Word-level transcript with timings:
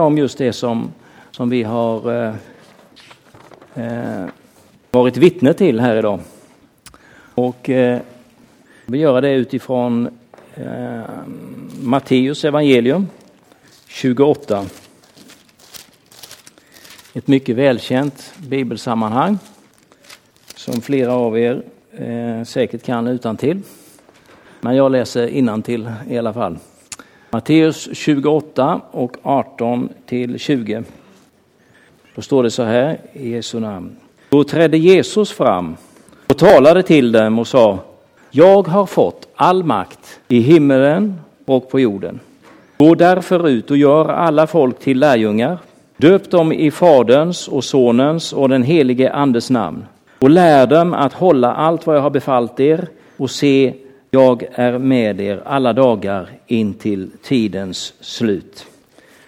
om 0.00 0.18
just 0.18 0.38
det 0.38 0.52
som, 0.52 0.92
som 1.30 1.50
vi 1.50 1.62
har 1.62 2.12
eh, 2.12 2.34
eh, 3.74 4.28
varit 4.90 5.16
vittne 5.16 5.54
till 5.54 5.80
här 5.80 5.96
idag. 5.96 6.20
Och 7.34 7.70
eh, 7.70 8.00
vi 8.86 8.98
gör 8.98 9.20
det 9.20 9.30
utifrån 9.30 10.08
eh, 10.54 11.02
Matteus 11.82 12.44
evangelium 12.44 13.08
28. 13.86 14.66
Ett 17.14 17.26
mycket 17.28 17.56
välkänt 17.56 18.32
bibelsammanhang 18.38 19.38
som 20.54 20.80
flera 20.80 21.12
av 21.12 21.38
er 21.38 21.62
eh, 21.92 22.44
säkert 22.44 22.82
kan 22.82 23.06
utan 23.06 23.36
till. 23.36 23.62
Men 24.60 24.76
jag 24.76 24.92
läser 24.92 25.62
till 25.62 25.90
i 26.08 26.18
alla 26.18 26.32
fall. 26.32 26.58
Matteus 27.36 27.88
28 27.92 28.80
och 28.90 29.16
18 29.22 29.88
till 30.06 30.38
20. 30.38 30.82
Då 32.14 32.22
står 32.22 32.42
det 32.42 32.50
så 32.50 32.62
här 32.62 32.98
i 33.12 33.30
Jesu 33.30 33.60
namn. 33.60 33.96
Då 34.28 34.44
trädde 34.44 34.78
Jesus 34.78 35.32
fram 35.32 35.76
och 36.26 36.38
talade 36.38 36.82
till 36.82 37.12
dem 37.12 37.38
och 37.38 37.46
sa 37.46 37.78
Jag 38.30 38.68
har 38.68 38.86
fått 38.86 39.28
all 39.34 39.64
makt 39.64 40.20
i 40.28 40.40
himmelen 40.40 41.20
och 41.44 41.70
på 41.70 41.80
jorden. 41.80 42.20
Gå 42.78 42.94
därför 42.94 43.48
ut 43.48 43.70
och 43.70 43.76
gör 43.76 44.08
alla 44.08 44.46
folk 44.46 44.78
till 44.78 44.98
lärjungar. 44.98 45.58
Döp 45.96 46.30
dem 46.30 46.52
i 46.52 46.70
Faderns 46.70 47.48
och 47.48 47.64
Sonens 47.64 48.32
och 48.32 48.48
den 48.48 48.62
helige 48.62 49.12
Andes 49.12 49.50
namn 49.50 49.84
och 50.18 50.30
lär 50.30 50.66
dem 50.66 50.94
att 50.94 51.12
hålla 51.12 51.54
allt 51.54 51.86
vad 51.86 51.96
jag 51.96 52.02
har 52.02 52.10
befallt 52.10 52.60
er 52.60 52.88
och 53.16 53.30
se, 53.30 53.74
jag 54.10 54.46
är 54.52 54.78
med 54.78 55.20
er 55.20 55.42
alla 55.44 55.72
dagar 55.72 56.30
in 56.46 56.74
till 56.74 57.10
tidens 57.22 57.94
slut. 58.00 58.66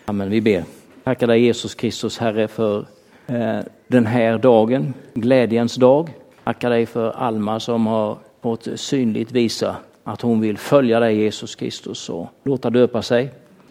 Amen, 0.05 0.31
vi 0.31 0.41
ber. 0.41 0.65
Tackar 1.05 1.27
dig 1.27 1.41
Jesus 1.41 1.75
Kristus 1.75 2.19
Herre 2.19 2.49
för 2.49 2.87
eh, 3.27 3.59
den 3.87 4.07
här 4.07 4.39
dagen, 4.39 4.95
glädjens 5.15 5.75
dag. 5.75 6.09
Tackar 6.45 6.71
dig 6.71 6.87
för 6.87 7.11
Alma 7.11 7.61
som 7.61 7.87
har 7.87 8.19
fått 8.43 8.69
synligt 8.75 9.33
visa 9.33 9.77
att 10.05 10.21
hon 10.21 10.41
vill 10.41 10.59
följa 10.59 11.01
dig 11.01 11.17
Jesus 11.17 11.55
Kristus 11.55 12.09
och 12.09 12.27
låta 12.43 12.71
döpa 12.71 13.03
sig. 13.03 13.31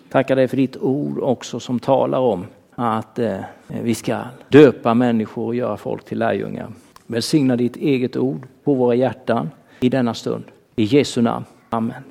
Tackar 0.09 0.36
dig 0.36 0.48
för 0.48 0.58
ditt 0.58 0.78
ord 0.78 1.20
också 1.20 1.59
som 1.59 1.80
talar 1.80 2.20
om 2.20 2.46
att 2.76 3.20
eh, 3.20 3.40
vi 3.68 3.96
ska 3.96 4.20
döpa 4.50 4.94
människor 4.94 5.46
och 5.46 5.56
göra 5.56 5.78
folk 5.78 6.06
till 6.06 6.20
lärjungar. 6.20 6.68
Välsigna 7.08 7.56
ditt 7.56 7.76
eget 7.76 8.18
ord 8.18 8.48
på 8.64 8.74
våra 8.74 8.96
hjärtan 8.96 9.50
i 9.80 9.90
denna 9.90 10.14
stund. 10.14 10.44
I 10.80 10.83
Jesu 10.83 11.22
namn. 11.22 11.45
Amen. 11.70 12.03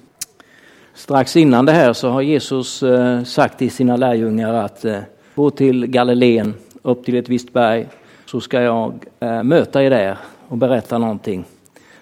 Strax 0.94 1.36
innan 1.36 1.66
det 1.66 1.72
här 1.72 1.92
så 1.92 2.08
har 2.08 2.22
Jesus 2.22 2.82
eh, 2.82 3.22
sagt 3.22 3.58
till 3.58 3.70
sina 3.70 3.96
lärjungar 3.96 4.54
att 4.54 4.84
eh, 4.84 4.98
gå 5.34 5.50
till 5.50 5.86
Galileen, 5.86 6.54
upp 6.82 7.04
till 7.04 7.16
ett 7.16 7.28
visst 7.28 7.52
berg, 7.52 7.88
så 8.24 8.40
ska 8.40 8.62
jag 8.62 9.04
eh, 9.20 9.42
möta 9.42 9.82
er 9.82 9.90
där 9.90 10.18
och 10.48 10.56
berätta 10.56 10.98
någonting 10.98 11.44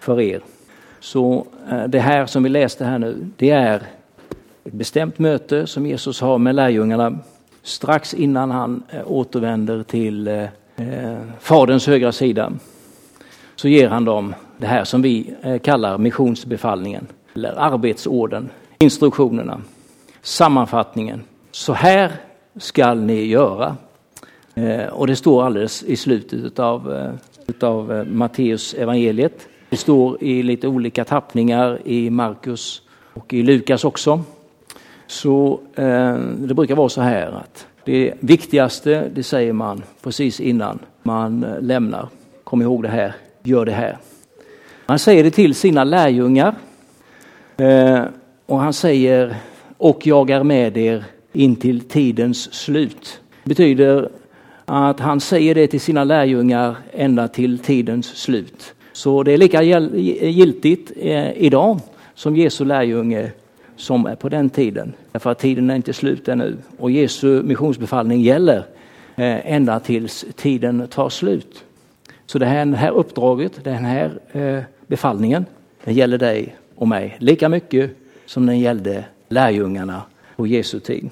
för 0.00 0.20
er. 0.20 0.40
Så 1.00 1.46
det 1.88 1.98
här 1.98 2.26
som 2.26 2.42
vi 2.42 2.48
läste 2.48 2.84
här 2.84 2.98
nu, 2.98 3.30
det 3.36 3.50
är 3.50 3.82
ett 4.64 4.72
bestämt 4.72 5.18
möte 5.18 5.66
som 5.66 5.86
Jesus 5.86 6.20
har 6.20 6.38
med 6.38 6.54
lärjungarna 6.54 7.18
strax 7.62 8.14
innan 8.14 8.50
han 8.50 8.82
återvänder 9.04 9.82
till 9.82 10.48
Faderns 11.40 11.86
högra 11.86 12.12
sida 12.12 12.52
så 13.56 13.68
ger 13.68 13.88
han 13.88 14.04
dem 14.04 14.34
det 14.58 14.66
här 14.66 14.84
som 14.84 15.02
vi 15.02 15.34
eh, 15.42 15.58
kallar 15.58 15.98
missionsbefallningen, 15.98 17.06
eller 17.34 17.54
arbetsorden, 17.58 18.48
instruktionerna, 18.78 19.60
sammanfattningen. 20.22 21.22
Så 21.50 21.72
här 21.72 22.12
skall 22.56 23.00
ni 23.00 23.24
göra. 23.24 23.76
Eh, 24.54 24.86
och 24.86 25.06
det 25.06 25.16
står 25.16 25.44
alldeles 25.44 25.82
i 25.82 25.96
slutet 25.96 26.58
av, 26.58 27.10
utav 27.46 27.92
eh, 27.92 28.04
Matteus 28.04 28.74
evangeliet. 28.74 29.48
Det 29.70 29.76
står 29.76 30.22
i 30.22 30.42
lite 30.42 30.68
olika 30.68 31.04
tappningar 31.04 31.78
i 31.84 32.10
Markus 32.10 32.82
och 33.14 33.34
i 33.34 33.42
Lukas 33.42 33.84
också. 33.84 34.22
Så 35.06 35.60
det 36.36 36.54
brukar 36.54 36.74
vara 36.74 36.88
så 36.88 37.00
här 37.00 37.32
att 37.32 37.66
det 37.84 38.14
viktigaste, 38.20 39.10
det 39.14 39.22
säger 39.22 39.52
man 39.52 39.82
precis 40.02 40.40
innan 40.40 40.78
man 41.02 41.46
lämnar. 41.60 42.08
Kom 42.44 42.62
ihåg 42.62 42.82
det 42.82 42.88
här 42.88 43.14
gör 43.44 43.64
det 43.64 43.72
här. 43.72 43.98
Han 44.86 44.98
säger 44.98 45.24
det 45.24 45.30
till 45.30 45.54
sina 45.54 45.84
lärjungar. 45.84 46.54
Eh, 47.56 48.02
och 48.46 48.58
han 48.58 48.72
säger, 48.72 49.36
och 49.76 50.06
jag 50.06 50.30
är 50.30 50.42
med 50.42 50.76
er 50.76 51.04
in 51.32 51.56
till 51.56 51.80
tidens 51.80 52.54
slut. 52.54 53.20
Det 53.42 53.48
betyder 53.48 54.08
att 54.64 55.00
han 55.00 55.20
säger 55.20 55.54
det 55.54 55.66
till 55.66 55.80
sina 55.80 56.04
lärjungar 56.04 56.76
ända 56.92 57.28
till 57.28 57.58
tidens 57.58 58.06
slut. 58.06 58.74
Så 58.92 59.22
det 59.22 59.32
är 59.32 59.38
lika 59.38 59.62
giltigt 59.62 60.92
eh, 60.96 61.32
idag 61.32 61.80
som 62.14 62.36
Jesu 62.36 62.64
lärjunge 62.64 63.30
som 63.76 64.06
är 64.06 64.14
på 64.14 64.28
den 64.28 64.50
tiden. 64.50 64.92
Därför 65.12 65.30
att 65.30 65.38
tiden 65.38 65.70
är 65.70 65.76
inte 65.76 65.92
slut 65.92 66.28
ännu. 66.28 66.56
Och 66.78 66.90
Jesu 66.90 67.42
missionsbefallning 67.42 68.20
gäller 68.20 68.58
eh, 69.16 69.52
ända 69.52 69.80
tills 69.80 70.24
tiden 70.36 70.88
tar 70.90 71.08
slut. 71.08 71.64
Så 72.26 72.38
det 72.38 72.46
här, 72.46 72.66
det 72.66 72.76
här 72.76 72.90
uppdraget, 72.90 73.64
den 73.64 73.84
här 73.84 74.18
befallningen, 74.86 75.46
den 75.84 75.94
gäller 75.94 76.18
dig 76.18 76.56
och 76.74 76.88
mig 76.88 77.16
lika 77.20 77.48
mycket 77.48 77.90
som 78.26 78.46
den 78.46 78.60
gällde 78.60 79.04
lärjungarna 79.28 80.02
på 80.36 80.46
Jesu 80.46 80.80
tid. 80.80 81.10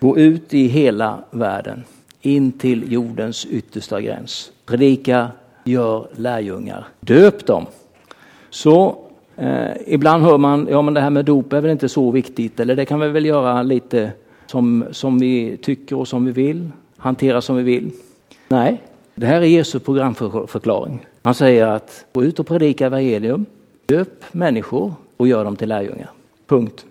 Gå 0.00 0.18
ut 0.18 0.54
i 0.54 0.66
hela 0.66 1.24
världen, 1.30 1.84
in 2.20 2.52
till 2.52 2.92
jordens 2.92 3.46
yttersta 3.46 4.00
gräns. 4.00 4.52
Predika, 4.66 5.28
gör 5.64 6.08
lärjungar, 6.16 6.88
döp 7.00 7.46
dem. 7.46 7.66
Så 8.50 8.96
eh, 9.36 9.70
ibland 9.86 10.24
hör 10.24 10.38
man, 10.38 10.68
ja 10.70 10.82
men 10.82 10.94
det 10.94 11.00
här 11.00 11.10
med 11.10 11.24
dop 11.24 11.52
är 11.52 11.60
väl 11.60 11.70
inte 11.70 11.88
så 11.88 12.10
viktigt, 12.10 12.60
eller 12.60 12.76
det 12.76 12.84
kan 12.84 13.00
vi 13.00 13.08
väl 13.08 13.26
göra 13.26 13.62
lite 13.62 14.12
som, 14.46 14.84
som 14.90 15.18
vi 15.18 15.56
tycker 15.56 15.96
och 15.96 16.08
som 16.08 16.24
vi 16.24 16.32
vill, 16.32 16.70
hantera 16.96 17.40
som 17.40 17.56
vi 17.56 17.62
vill. 17.62 17.90
Nej, 18.48 18.82
det 19.14 19.26
här 19.26 19.40
är 19.40 19.46
Jesu 19.46 19.78
programförklaring. 19.78 21.06
Han 21.22 21.34
säger 21.34 21.66
att 21.66 22.04
gå 22.12 22.24
ut 22.24 22.38
och 22.38 22.46
predika 22.46 22.86
evangelium, 22.86 23.46
döp 23.86 24.24
människor 24.32 24.94
och 25.16 25.28
gör 25.28 25.44
dem 25.44 25.56
till 25.56 25.68
lärjungar. 25.68 26.10
Punkt. 26.46 26.84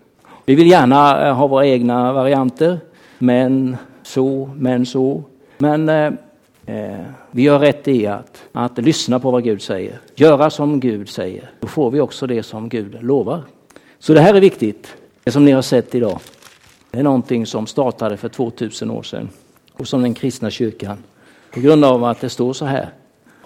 Vi 0.46 0.56
vill 0.56 0.68
gärna 0.68 1.28
eh, 1.28 1.36
ha 1.36 1.48
våra 1.48 1.68
egna 1.68 2.14
varianter, 2.14 2.80
men 3.18 3.78
så, 4.04 4.50
men 4.56 4.86
så. 4.86 5.24
Men 5.58 5.90
eh, 5.90 6.12
eh, 6.66 7.06
vi 7.32 7.42
gör 7.42 7.60
rätt 7.60 7.88
i 7.88 8.08
att, 8.08 8.44
att 8.52 8.78
lyssna 8.78 9.20
på 9.20 9.32
vad 9.32 9.44
Gud 9.44 9.62
säger, 9.62 10.00
göra 10.16 10.50
som 10.50 10.80
Gud 10.80 11.10
säger. 11.10 11.52
Då 11.60 11.68
får 11.68 11.92
vi 11.92 12.02
också 12.02 12.28
det 12.28 12.44
som 12.44 12.70
Gud 12.70 13.04
lovar. 13.04 13.42
Så 14.00 14.14
det 14.14 14.22
här 14.22 14.34
är 14.34 14.42
viktigt, 14.42 14.96
det 15.24 15.32
som 15.32 15.46
ni 15.46 15.52
har 15.52 15.62
sett 15.62 15.96
idag. 15.96 16.20
Det 16.92 17.00
är 17.00 17.04
någonting 17.04 17.46
som 17.46 17.68
startade 17.68 18.18
för 18.18 18.30
2000 18.30 18.92
år 18.92 19.04
sedan 19.04 19.30
och 19.74 19.88
som 19.88 20.02
den 20.02 20.14
kristna 20.14 20.50
kyrkan 20.50 20.98
på 21.54 21.60
grund 21.60 21.86
av 21.86 22.04
att 22.04 22.22
det 22.22 22.30
står 22.30 22.54
så 22.54 22.66
här, 22.66 22.90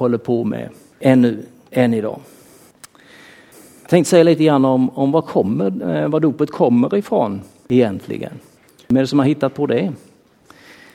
håller 0.04 0.18
på 0.18 0.44
med 0.44 0.70
ännu, 1.00 1.38
än 1.72 1.94
idag. 1.94 2.20
Jag 3.82 3.90
tänkte 3.90 4.10
säga 4.10 4.24
lite 4.24 4.44
grann 4.44 4.66
om, 4.66 4.90
om 4.90 5.12
var, 5.12 5.22
kommer, 5.22 5.96
eh, 5.96 6.08
vad 6.08 6.22
dopet 6.22 6.52
kommer 6.52 6.96
ifrån 6.96 7.42
egentligen. 7.68 8.32
Vem 8.88 8.98
är 8.98 9.02
det 9.02 9.08
som 9.08 9.20
har 9.20 9.26
hittat 9.26 9.54
på 9.54 9.66
det? 9.66 9.92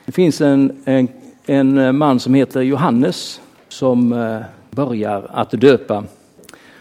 Det 0.05 0.11
finns 0.11 0.41
en, 0.41 0.81
en, 0.85 1.07
en 1.45 1.97
man 1.97 2.19
som 2.19 2.33
heter 2.33 2.61
Johannes 2.61 3.41
som 3.69 4.13
eh, 4.13 4.39
börjar 4.71 5.27
att 5.29 5.51
döpa. 5.51 6.03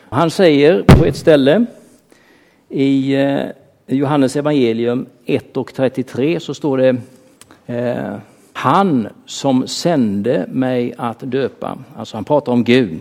Han 0.09 0.31
säger 0.31 0.83
på 0.83 1.05
ett 1.05 1.17
ställe 1.17 1.67
i 2.69 3.15
eh, 3.15 3.41
Johannes 3.87 4.37
evangelium 4.37 5.07
1 5.27 5.57
och 5.57 5.75
33 5.75 6.41
så 6.41 6.55
står 6.55 6.79
det 6.79 6.97
han 8.59 9.09
som 9.27 9.69
sände 9.69 10.47
mig 10.49 10.95
att 10.99 11.21
döpa. 11.21 11.79
Alltså 11.97 12.17
han 12.17 12.25
pratar 12.25 12.53
om 12.53 12.65
Gud. 12.65 13.01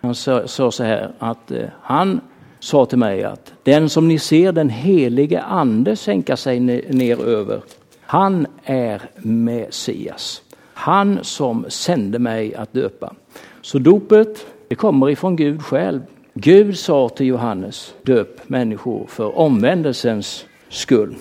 Han 0.00 0.14
sa, 0.14 0.46
sa 0.46 0.70
så 0.70 0.84
här 0.84 1.10
att 1.18 1.50
eh, 1.50 1.64
han 1.80 2.20
sa 2.60 2.86
till 2.86 2.98
mig 2.98 3.24
att 3.24 3.52
den 3.62 3.88
som 3.88 4.08
ni 4.08 4.18
ser 4.18 4.52
den 4.52 4.68
helige 4.68 5.42
ande 5.42 5.96
sänka 5.96 6.36
sig 6.36 6.60
ner 6.60 7.24
över, 7.24 7.60
han 8.00 8.46
är 8.64 9.02
Messias. 9.16 10.42
Han 10.74 11.18
som 11.22 11.64
sände 11.68 12.18
mig 12.18 12.54
att 12.54 12.72
döpa. 12.72 13.14
Så 13.62 13.78
dopet, 13.78 14.46
det 14.68 14.74
kommer 14.74 15.10
ifrån 15.10 15.36
Gud 15.36 15.62
själv. 15.62 16.00
Gud 16.34 16.78
sa 16.78 17.08
till 17.08 17.26
Johannes, 17.26 17.94
döp 18.02 18.48
människor 18.48 19.06
för 19.08 19.38
omvändelsens 19.38 20.44
skull. 20.68 21.14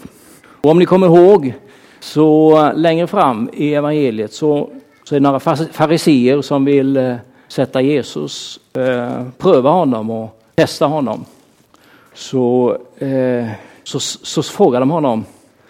Och 0.61 0.71
om 0.71 0.79
ni 0.79 0.85
kommer 0.85 1.07
ihåg 1.07 1.53
så 2.03 2.71
längre 2.75 3.07
fram 3.07 3.49
i 3.53 3.73
evangeliet 3.73 4.33
så, 4.33 4.69
så 5.03 5.15
är 5.15 5.19
det 5.19 5.23
några 5.23 5.39
fariseer 5.71 6.41
som 6.41 6.65
vill 6.65 6.97
eh, 6.97 7.15
sätta 7.47 7.81
Jesus, 7.81 8.59
eh, 8.73 9.27
pröva 9.37 9.69
honom 9.69 10.09
och 10.09 10.41
testa 10.55 10.85
honom. 10.85 11.25
Så, 12.13 12.77
eh, 12.97 13.47
så, 13.83 13.99
så 13.99 14.43
frågar 14.43 14.79
de 14.79 14.91
honom, 14.91 15.25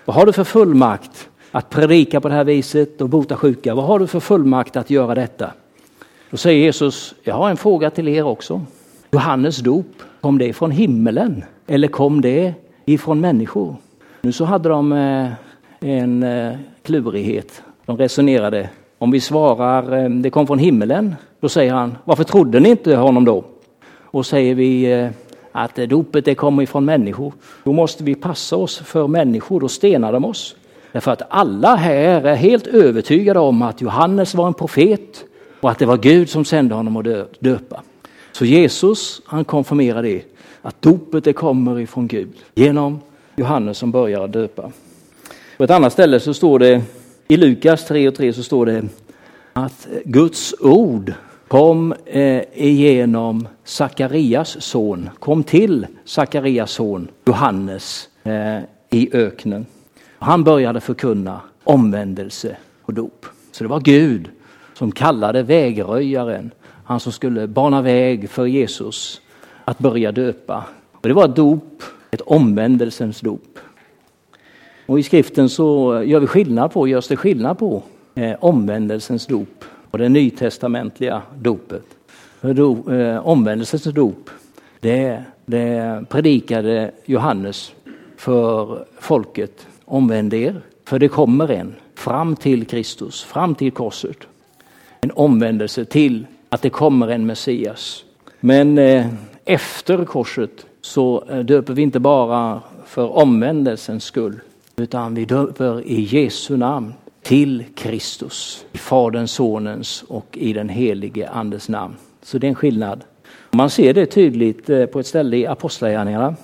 vad 0.05 0.15
har 0.15 0.25
du 0.25 0.33
för 0.33 0.43
fullmakt 0.43 1.29
att 1.51 1.69
predika 1.69 2.21
på 2.21 2.27
det 2.27 2.33
här 2.33 2.43
viset 2.43 3.01
och 3.01 3.09
bota 3.09 3.35
sjuka? 3.35 3.75
Vad 3.75 3.85
har 3.85 3.99
du 3.99 4.07
för 4.07 4.19
fullmakt 4.19 4.75
att 4.75 4.89
göra 4.89 5.15
detta? 5.15 5.51
Då 6.29 6.37
säger 6.37 6.59
Jesus, 6.59 7.13
jag 7.23 7.35
har 7.35 7.49
en 7.49 7.57
fråga 7.57 7.89
till 7.89 8.07
er 8.07 8.23
också. 8.23 8.61
Johannes 9.11 9.57
dop, 9.57 10.03
kom 10.21 10.37
det 10.37 10.53
från 10.53 10.71
himmelen 10.71 11.43
eller 11.67 11.87
kom 11.87 12.21
det 12.21 12.53
ifrån 12.85 13.21
människor? 13.21 13.75
Nu 14.21 14.31
så 14.31 14.45
hade 14.45 14.69
de 14.69 14.93
eh, 14.93 15.29
en 15.83 16.23
eh, 16.23 16.53
klurighet. 16.83 17.63
De 17.85 17.97
resonerade, 17.97 18.69
om 18.97 19.11
vi 19.11 19.19
svarar 19.19 20.03
eh, 20.03 20.09
det 20.09 20.29
kom 20.29 20.47
från 20.47 20.59
himmelen, 20.59 21.15
då 21.39 21.49
säger 21.49 21.73
han, 21.73 21.97
varför 22.03 22.23
trodde 22.23 22.59
ni 22.59 22.69
inte 22.69 22.95
honom 22.95 23.25
då? 23.25 23.43
Och 24.01 24.25
säger 24.25 24.55
vi 24.55 24.91
eh, 24.91 25.09
att 25.51 25.75
dopet 25.75 26.25
det 26.25 26.35
kommer 26.35 26.63
ifrån 26.63 26.85
människor, 26.85 27.33
då 27.63 27.73
måste 27.73 28.03
vi 28.03 28.15
passa 28.15 28.55
oss 28.55 28.77
för 28.77 29.07
människor, 29.07 29.59
då 29.59 29.67
stenar 29.67 30.13
de 30.13 30.25
oss. 30.25 30.55
Därför 30.91 31.11
att 31.11 31.21
alla 31.29 31.75
här 31.75 32.25
är 32.25 32.35
helt 32.35 32.67
övertygade 32.67 33.39
om 33.39 33.61
att 33.61 33.81
Johannes 33.81 34.35
var 34.35 34.47
en 34.47 34.53
profet 34.53 35.23
och 35.61 35.71
att 35.71 35.79
det 35.79 35.85
var 35.85 35.97
Gud 35.97 36.29
som 36.29 36.45
sände 36.45 36.75
honom 36.75 36.97
att 36.97 37.05
döpa. 37.39 37.81
Så 38.31 38.45
Jesus 38.45 39.21
han 39.25 39.45
konfirmerar 39.45 40.03
det, 40.03 40.21
att 40.61 40.81
dopet 40.81 41.23
det 41.23 41.33
kommer 41.33 41.79
ifrån 41.79 42.07
Gud 42.07 42.33
genom 42.55 42.99
Johannes 43.35 43.77
som 43.77 43.91
börjar 43.91 44.27
döpa. 44.27 44.71
På 45.57 45.63
ett 45.63 45.71
annat 45.71 45.93
ställe 45.93 46.19
så 46.19 46.33
står 46.33 46.59
det 46.59 46.81
i 47.27 47.37
Lukas 47.37 47.85
3 47.85 48.07
och 48.07 48.15
3 48.15 48.33
så 48.33 48.43
står 48.43 48.65
det 48.65 48.83
att 49.53 49.87
Guds 50.05 50.55
ord 50.59 51.13
kom 51.47 51.93
eh, 52.05 52.41
igenom 52.53 53.47
Sakarias 53.63 54.61
son, 54.63 55.09
kom 55.19 55.43
till 55.43 55.87
Sakarias 56.05 56.71
son 56.71 57.07
Johannes 57.25 58.09
eh, 58.23 58.59
i 58.89 59.09
öknen. 59.13 59.65
Han 60.19 60.43
började 60.43 60.81
förkunna 60.81 61.41
omvändelse 61.63 62.57
och 62.81 62.93
dop. 62.93 63.25
Så 63.51 63.63
det 63.63 63.67
var 63.67 63.79
Gud 63.79 64.29
som 64.73 64.91
kallade 64.91 65.43
vägröjaren, 65.43 66.51
han 66.85 66.99
som 66.99 67.11
skulle 67.11 67.47
bana 67.47 67.81
väg 67.81 68.29
för 68.29 68.45
Jesus 68.45 69.21
att 69.65 69.79
börja 69.79 70.11
döpa. 70.11 70.63
Och 70.91 71.07
det 71.07 71.13
var 71.13 71.25
ett 71.25 71.35
dop, 71.35 71.83
ett 72.11 72.21
omvändelsens 72.21 73.19
dop. 73.19 73.59
Och 74.85 74.99
i 74.99 75.03
skriften 75.03 75.49
så 75.49 75.95
eh, 75.95 76.09
gör 76.09 76.19
vi 76.19 76.27
skillnad 76.27 76.71
på, 76.71 76.87
görs 76.87 77.07
det 77.07 77.15
skillnad 77.15 77.57
på 77.57 77.83
eh, 78.15 78.35
omvändelsens 78.39 79.25
dop 79.25 79.65
och 79.91 79.97
det 79.97 80.09
nytestamentliga 80.09 81.21
dopet. 81.35 81.85
För 82.41 82.53
do, 82.53 82.93
eh, 82.93 83.27
omvändelsens 83.27 83.83
dop, 83.83 84.29
det, 84.79 85.23
det 85.45 86.05
predikade 86.09 86.91
Johannes 87.05 87.73
för 88.17 88.85
folket. 88.99 89.67
Omvänd 89.85 90.33
er, 90.33 90.61
för 90.85 90.99
det 90.99 91.07
kommer 91.07 91.51
en 91.51 91.75
fram 91.95 92.35
till 92.35 92.65
Kristus, 92.65 93.23
fram 93.23 93.55
till 93.55 93.71
korset. 93.71 94.17
En 95.01 95.11
omvändelse 95.11 95.85
till 95.85 96.25
att 96.49 96.61
det 96.61 96.69
kommer 96.69 97.07
en 97.07 97.25
Messias. 97.25 98.03
Men 98.39 98.77
eh, 98.77 99.07
efter 99.45 100.05
korset 100.05 100.65
så 100.81 101.23
eh, 101.29 101.39
döper 101.39 101.73
vi 101.73 101.81
inte 101.81 101.99
bara 101.99 102.61
för 102.85 103.17
omvändelsens 103.17 104.03
skull, 104.03 104.39
utan 104.75 105.15
vi 105.15 105.25
döper 105.25 105.87
i 105.87 106.01
Jesu 106.01 106.57
namn 106.57 106.93
till 107.21 107.63
Kristus, 107.75 108.65
i 108.71 108.77
Faderns, 108.77 109.31
Sonens 109.31 110.03
och 110.07 110.37
i 110.37 110.53
den 110.53 110.69
helige 110.69 111.29
Andes 111.29 111.69
namn. 111.69 111.95
Så 112.21 112.37
det 112.37 112.47
är 112.47 112.49
en 112.49 112.55
skillnad. 112.55 113.03
Man 113.51 113.69
ser 113.69 113.93
det 113.93 114.05
tydligt 114.05 114.69
eh, 114.69 114.85
på 114.85 114.99
ett 114.99 115.07
ställe 115.07 115.37
i 115.37 115.47
Apostlagärningarna, 115.47 116.35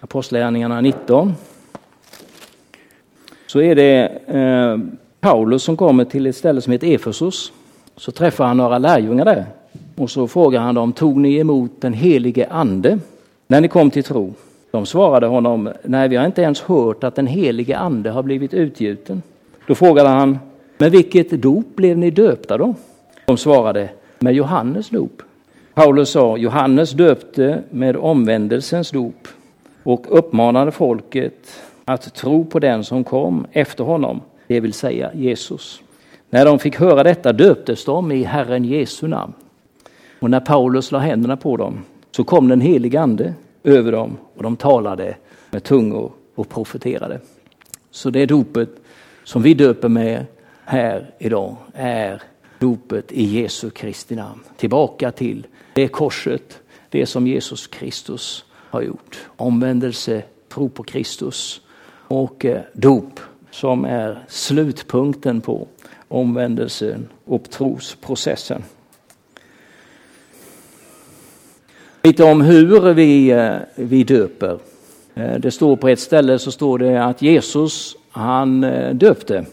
Apostlagärningarna 0.00 0.80
19. 0.80 1.32
Så 3.46 3.60
är 3.60 3.74
det 3.74 4.08
eh, 4.26 4.78
Paulus 5.20 5.62
som 5.62 5.76
kommer 5.76 6.04
till 6.04 6.26
ett 6.26 6.36
ställe 6.36 6.60
som 6.60 6.72
heter 6.72 6.86
Efesos. 6.94 7.52
Så 7.96 8.12
träffar 8.12 8.46
han 8.46 8.56
några 8.56 8.78
lärjungar 8.78 9.24
där 9.24 9.46
och 9.96 10.10
så 10.10 10.28
frågar 10.28 10.60
han 10.60 10.74
dem, 10.74 10.92
tog 10.92 11.16
ni 11.16 11.36
emot 11.36 11.70
den 11.80 11.92
helige 11.92 12.46
ande 12.50 12.98
när 13.46 13.60
ni 13.60 13.68
kom 13.68 13.90
till 13.90 14.04
tro? 14.04 14.34
De 14.72 14.86
svarade 14.86 15.26
honom, 15.26 15.72
nej 15.82 16.08
vi 16.08 16.16
har 16.16 16.26
inte 16.26 16.42
ens 16.42 16.60
hört 16.60 17.04
att 17.04 17.14
den 17.14 17.26
helige 17.26 17.78
ande 17.78 18.10
har 18.10 18.22
blivit 18.22 18.54
utgjuten. 18.54 19.22
Då 19.66 19.74
frågade 19.74 20.08
han, 20.08 20.38
med 20.78 20.90
vilket 20.90 21.30
dop 21.30 21.76
blev 21.76 21.98
ni 21.98 22.10
döpta 22.10 22.58
då? 22.58 22.74
De 23.26 23.36
svarade, 23.36 23.88
med 24.18 24.34
Johannes 24.34 24.88
dop. 24.88 25.22
Paulus 25.74 26.10
sa, 26.10 26.36
Johannes 26.36 26.90
döpte 26.90 27.62
med 27.70 27.96
omvändelsens 27.96 28.90
dop 28.90 29.28
och 29.82 30.18
uppmanade 30.18 30.70
folket 30.70 31.62
att 31.84 32.14
tro 32.14 32.44
på 32.44 32.58
den 32.58 32.84
som 32.84 33.04
kom 33.04 33.46
efter 33.52 33.84
honom, 33.84 34.20
det 34.46 34.60
vill 34.60 34.72
säga 34.72 35.10
Jesus. 35.14 35.82
När 36.30 36.44
de 36.44 36.58
fick 36.58 36.76
höra 36.76 37.02
detta 37.02 37.32
döptes 37.32 37.84
de 37.84 38.12
i 38.12 38.22
Herren 38.22 38.64
Jesu 38.64 39.08
namn. 39.08 39.32
Och 40.20 40.30
när 40.30 40.40
Paulus 40.40 40.92
la 40.92 40.98
händerna 40.98 41.36
på 41.36 41.56
dem 41.56 41.78
så 42.10 42.24
kom 42.24 42.48
den 42.48 42.60
helige 42.60 43.00
ande 43.00 43.34
över 43.64 43.92
dem 43.92 44.16
och 44.34 44.42
de 44.42 44.56
talade 44.56 45.16
med 45.50 45.64
tungor 45.64 46.12
och 46.34 46.48
profeterade. 46.48 47.20
Så 47.90 48.10
det 48.10 48.26
dopet 48.26 48.68
som 49.24 49.42
vi 49.42 49.54
döper 49.54 49.88
med 49.88 50.26
här 50.64 51.14
idag 51.18 51.56
är 51.74 52.22
dopet 52.58 53.12
i 53.12 53.24
Jesu 53.24 53.70
Kristi 53.70 54.16
namn. 54.16 54.40
Tillbaka 54.56 55.12
till 55.12 55.46
det 55.74 55.88
korset, 55.88 56.60
det 56.88 57.06
som 57.06 57.26
Jesus 57.26 57.66
Kristus 57.66 58.44
har 58.50 58.82
gjort. 58.82 59.26
Omvändelse, 59.36 60.22
tro 60.48 60.68
på 60.68 60.82
Kristus 60.82 61.60
och 62.08 62.44
eh, 62.44 62.60
dop 62.72 63.20
som 63.50 63.84
är 63.84 64.24
slutpunkten 64.28 65.40
på 65.40 65.66
omvändelsen 66.08 67.08
och 67.24 67.50
trosprocessen. 67.50 68.62
Lite 72.04 72.24
om 72.24 72.40
hur 72.40 72.92
vi, 72.94 73.30
eh, 73.30 73.56
vi 73.74 74.04
döper. 74.04 74.58
Eh, 75.14 75.34
det 75.38 75.50
står 75.50 75.76
på 75.76 75.88
ett 75.88 76.00
ställe 76.00 76.38
så 76.38 76.50
står 76.50 76.78
det 76.78 77.04
att 77.04 77.22
Jesus 77.22 77.96
han 78.10 78.64
eh, 78.64 78.94
döpte 78.94 79.44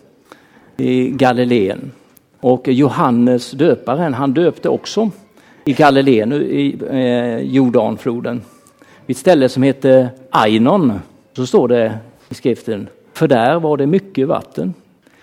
i 0.78 1.10
Galileen. 1.10 1.92
Och 2.40 2.68
Johannes 2.68 3.52
döparen 3.52 4.14
han 4.14 4.34
döpte 4.34 4.70
också 4.70 5.12
i 5.66 5.74
Galileen, 5.74 6.34
i 6.34 6.78
Jordanfloden. 7.44 8.42
Vid 9.06 9.16
ett 9.16 9.20
ställe 9.20 9.50
som 9.50 9.64
heter 9.64 10.10
Ainon 10.30 10.94
så 11.34 11.46
står 11.46 11.68
det 11.68 11.98
i 12.30 12.36
skriften, 12.36 12.88
för 13.14 13.28
där 13.28 13.60
var 13.60 13.78
det 13.78 13.88
mycket 13.88 14.28
vatten. 14.28 14.74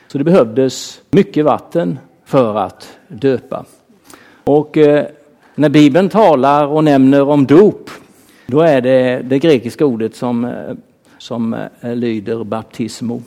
Så 0.09 0.19
det 0.19 0.25
behövdes 0.25 1.01
mycket 1.11 1.45
vatten 1.45 1.99
för 2.25 2.55
att 2.59 2.99
döpa. 3.09 3.65
Och 4.45 4.79
när 5.59 5.69
Bibeln 5.69 6.09
talar 6.09 6.67
och 6.67 6.85
nämner 6.85 7.23
om 7.23 7.47
dop, 7.47 7.91
då 8.47 8.61
är 8.61 8.81
det 8.81 9.23
det 9.25 9.39
grekiska 9.39 9.87
ordet 9.87 10.15
som, 10.15 10.45
eh, 10.45 10.75
som 11.19 11.55
eh, 11.81 11.95
lyder 11.95 12.45
baptismo. 12.45 13.23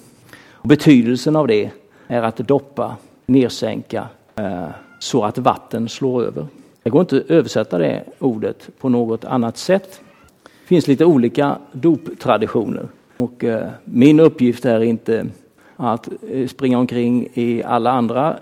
Betydelsen 0.64 1.36
av 1.36 1.48
det 1.48 1.70
är 2.08 2.22
att 2.22 2.38
doppa, 2.38 2.96
nedsänka, 3.26 4.08
eh, 4.36 4.68
så 5.00 5.24
att 5.24 5.38
vatten 5.38 5.90
slår 5.90 6.24
över. 6.24 6.48
Det 6.84 6.90
går 6.90 7.02
inte 7.02 7.18
att 7.18 7.32
översätta 7.32 7.78
det 7.78 8.04
ordet 8.20 8.70
på 8.80 8.90
något 8.90 9.26
annat 9.26 9.58
sätt. 9.58 10.02
Det 10.44 10.68
finns 10.68 10.88
lite 10.88 11.06
olika 11.06 11.58
doptraditioner 11.72 12.88
och 13.18 13.44
min 13.84 14.20
uppgift 14.20 14.66
är 14.66 14.80
inte 14.80 15.28
att 15.76 16.10
springa 16.48 16.80
omkring 16.80 17.28
i 17.34 17.64
alla 17.64 17.92
andra 17.92 18.36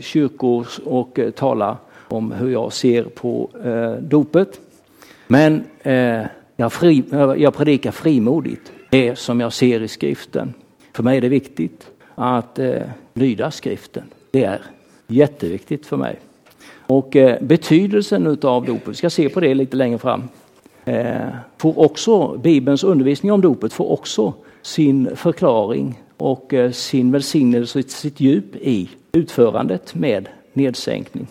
kyrkor 0.00 0.66
och 0.84 1.18
tala 1.36 1.76
om 2.12 2.32
hur 2.32 2.50
jag 2.50 2.72
ser 2.72 3.02
på 3.04 3.50
eh, 3.64 3.92
dopet. 3.92 4.60
Men 5.26 5.64
eh, 5.82 6.22
jag, 6.56 6.72
fri, 6.72 7.02
eh, 7.12 7.34
jag 7.36 7.54
predikar 7.54 7.90
frimodigt 7.90 8.72
det 8.90 9.18
som 9.18 9.40
jag 9.40 9.52
ser 9.52 9.82
i 9.82 9.88
skriften. 9.88 10.54
För 10.92 11.02
mig 11.02 11.16
är 11.16 11.20
det 11.20 11.28
viktigt 11.28 11.86
att 12.14 12.58
eh, 12.58 12.82
lyda 13.14 13.50
skriften. 13.50 14.04
Det 14.30 14.44
är 14.44 14.60
jätteviktigt 15.06 15.86
för 15.86 15.96
mig. 15.96 16.18
Och 16.86 17.16
eh, 17.16 17.42
betydelsen 17.42 18.26
utav 18.26 18.64
dopet, 18.64 18.88
vi 18.88 18.94
ska 18.94 19.10
se 19.10 19.28
på 19.28 19.40
det 19.40 19.54
lite 19.54 19.76
längre 19.76 19.98
fram, 19.98 20.22
eh, 20.84 21.28
får 21.58 21.78
också, 21.78 22.38
Bibelns 22.38 22.84
undervisning 22.84 23.32
om 23.32 23.40
dopet 23.40 23.72
får 23.72 23.92
också 23.92 24.34
sin 24.62 25.16
förklaring 25.16 26.02
och 26.16 26.54
eh, 26.54 26.70
sin 26.70 27.12
välsignelse 27.12 27.82
sitt 27.82 28.20
djup 28.20 28.56
i 28.56 28.90
utförandet 29.12 29.94
med 29.94 30.28
nedsänkning. 30.52 31.26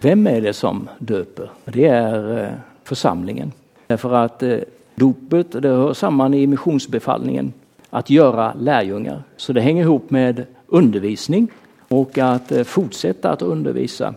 Vem 0.00 0.26
är 0.26 0.40
det 0.40 0.52
som 0.52 0.88
döper? 0.98 1.50
Det 1.64 1.86
är 1.86 2.44
eh, 2.44 2.52
församlingen. 2.84 3.52
Därför 3.86 4.14
att 4.14 4.42
eh, 4.42 4.58
dopet 4.94 5.62
det 5.62 5.68
hör 5.68 5.92
samman 5.92 6.34
i 6.34 6.46
missionsbefallningen 6.46 7.52
att 7.90 8.10
göra 8.10 8.54
lärjungar. 8.60 9.22
Så 9.36 9.52
det 9.52 9.60
hänger 9.60 9.82
ihop 9.82 10.10
med 10.10 10.46
undervisning 10.66 11.48
och 11.88 12.18
att 12.18 12.52
eh, 12.52 12.64
fortsätta 12.64 13.30
att 13.30 13.42
undervisa. 13.42 14.14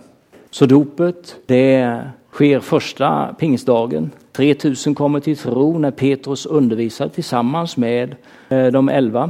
Så 0.50 0.65
dopet 0.65 1.35
det 1.45 2.01
sker 2.31 2.59
första 2.59 3.35
pingstdagen. 3.39 4.11
3000 4.31 4.95
kommer 4.95 5.19
till 5.19 5.38
tro 5.38 5.77
när 5.77 5.91
Petrus 5.91 6.45
undervisar 6.45 7.07
tillsammans 7.07 7.77
med 7.77 8.15
de 8.50 8.89
elva. 8.89 9.29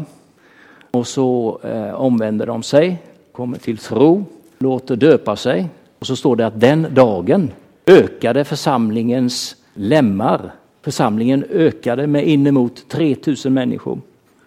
och 0.92 1.08
så 1.08 1.60
omvänder 1.94 2.46
de 2.46 2.64
sig, 2.64 2.98
kommer 3.32 3.58
till 3.58 3.78
tro, 3.78 4.26
låter 4.58 4.96
döpa 4.96 5.36
sig 5.36 5.70
och 6.02 6.08
så 6.08 6.16
står 6.16 6.36
det 6.36 6.48
att 6.48 6.60
den 6.60 6.88
dagen 6.94 7.52
ökade 7.86 8.44
församlingens 8.44 9.56
lemmar. 9.74 10.52
Församlingen 10.82 11.46
ökade 11.50 12.08
med 12.08 12.28
inemot 12.28 12.90
3000 12.90 13.54
människor. 13.54 14.02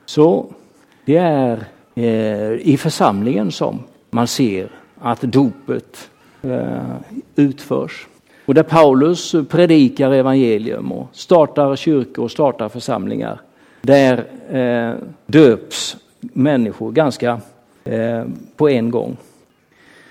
Så 0.07 0.47
det 1.05 1.17
är 1.17 1.65
eh, 1.95 2.53
i 2.53 2.77
församlingen 2.81 3.53
som 3.53 3.79
man 4.11 4.27
ser 4.27 4.69
att 5.01 5.21
dopet 5.21 6.11
eh, 6.43 6.97
utförs. 7.37 8.07
Och 8.47 8.55
där 8.55 8.63
Paulus 8.63 9.35
predikar 9.49 10.11
evangelium 10.11 10.93
och 10.93 11.09
startar 11.13 11.77
kyrkor 11.77 12.25
och 12.25 12.31
startar 12.31 12.69
församlingar. 12.69 13.41
Där 13.83 14.25
eh, 14.51 14.95
döps 15.27 15.97
människor 16.21 16.93
ganska 16.93 17.41
på 18.57 18.69
en 18.69 18.91
gång. 18.91 19.17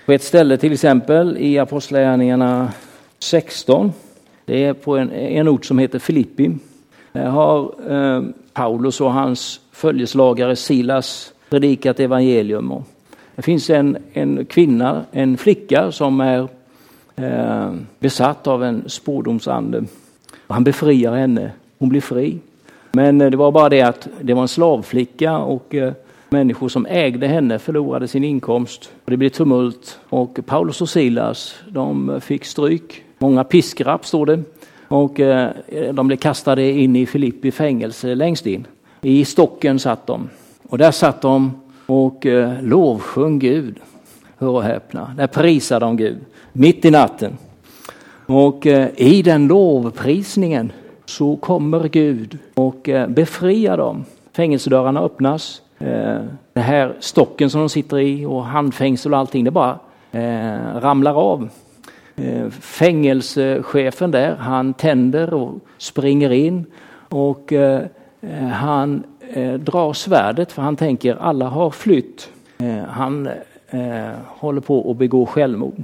På 0.06 0.12
ett 0.12 0.22
ställe 0.22 0.56
till 0.56 0.72
exempel 0.72 1.36
i 1.38 1.58
Apostlagärningarna 1.58 2.72
16, 3.18 3.92
det 4.44 4.64
är 4.64 4.72
på 4.72 4.96
en, 4.96 5.12
en 5.12 5.48
ort 5.48 5.64
som 5.64 5.78
heter 5.78 5.98
Filippi. 5.98 6.50
Där 7.12 7.26
har 7.26 7.74
eh, 7.88 8.22
Paulus 8.52 9.00
och 9.00 9.12
hans 9.12 9.60
följeslagare 9.72 10.56
Silas 10.56 11.32
predikat 11.50 12.00
evangelium. 12.00 12.72
Och 12.72 12.82
det 13.36 13.42
finns 13.42 13.70
en, 13.70 13.96
en 14.12 14.46
kvinna, 14.46 15.04
en 15.12 15.36
flicka 15.36 15.92
som 15.92 16.20
är 16.20 16.48
eh, 17.16 17.72
besatt 17.98 18.46
av 18.46 18.64
en 18.64 18.88
spårdomsande. 18.88 19.84
Han 20.46 20.64
befriar 20.64 21.14
henne, 21.14 21.50
hon 21.78 21.88
blir 21.88 22.00
fri. 22.00 22.38
Men 22.92 23.20
eh, 23.20 23.30
det 23.30 23.36
var 23.36 23.52
bara 23.52 23.68
det 23.68 23.82
att 23.82 24.08
det 24.20 24.34
var 24.34 24.42
en 24.42 24.48
slavflicka 24.48 25.38
och 25.38 25.74
eh, 25.74 25.92
människor 26.28 26.68
som 26.68 26.86
ägde 26.86 27.26
henne 27.26 27.58
förlorade 27.58 28.08
sin 28.08 28.24
inkomst. 28.24 28.92
Det 29.04 29.16
blev 29.16 29.28
tumult 29.28 29.98
och 30.08 30.38
Paulus 30.46 30.80
och 30.80 30.88
Silas 30.88 31.54
de 31.68 32.20
fick 32.20 32.44
stryk. 32.44 33.02
Många 33.18 33.44
piskrapp 33.44 34.06
står 34.06 34.26
det. 34.26 34.42
Och 34.88 35.20
eh, 35.20 35.50
de 35.92 36.06
blev 36.06 36.16
kastade 36.16 36.70
in 36.70 36.96
i 36.96 37.06
Filippi 37.06 37.50
fängelse 37.50 38.14
längst 38.14 38.46
in. 38.46 38.66
I 39.02 39.24
stocken 39.24 39.78
satt 39.78 40.06
de. 40.06 40.28
Och 40.68 40.78
där 40.78 40.90
satt 40.90 41.22
de 41.22 41.60
och 41.86 42.26
eh, 42.26 42.62
lovsjöng 42.62 43.38
Gud. 43.38 43.76
Hör 44.38 44.48
och 44.48 44.62
häpna. 44.62 45.14
Där 45.16 45.26
prisade 45.26 45.86
de 45.86 45.96
Gud 45.96 46.18
mitt 46.52 46.84
i 46.84 46.90
natten. 46.90 47.38
Och 48.26 48.66
eh, 48.66 48.88
i 48.96 49.22
den 49.22 49.46
lovprisningen 49.46 50.72
så 51.04 51.36
kommer 51.36 51.88
Gud 51.88 52.38
och 52.54 52.88
befriar 53.08 53.76
dem. 53.76 54.04
Fängelsedörrarna 54.32 55.00
öppnas 55.00 55.62
Eh, 55.78 56.20
det 56.52 56.60
här 56.60 56.94
stocken 57.00 57.50
som 57.50 57.60
de 57.60 57.68
sitter 57.68 57.98
i 57.98 58.24
och 58.24 58.44
handfängsel 58.44 59.12
och 59.12 59.18
allting, 59.18 59.44
det 59.44 59.50
bara 59.50 59.78
eh, 60.12 60.80
ramlar 60.80 61.14
av. 61.14 61.48
Eh, 62.16 62.50
fängelsechefen 62.50 64.10
där, 64.10 64.36
han 64.36 64.74
tänder 64.74 65.34
och 65.34 65.54
springer 65.78 66.32
in 66.32 66.64
och 67.08 67.52
eh, 67.52 67.82
eh, 68.20 68.46
han 68.46 69.04
eh, 69.34 69.54
drar 69.54 69.92
svärdet 69.92 70.52
för 70.52 70.62
han 70.62 70.76
tänker 70.76 71.16
alla 71.16 71.46
har 71.48 71.70
flytt. 71.70 72.30
Han 72.88 73.28
håller 74.26 74.60
på 74.60 74.90
att 74.90 74.96
begå 74.96 75.26
självmord. 75.26 75.82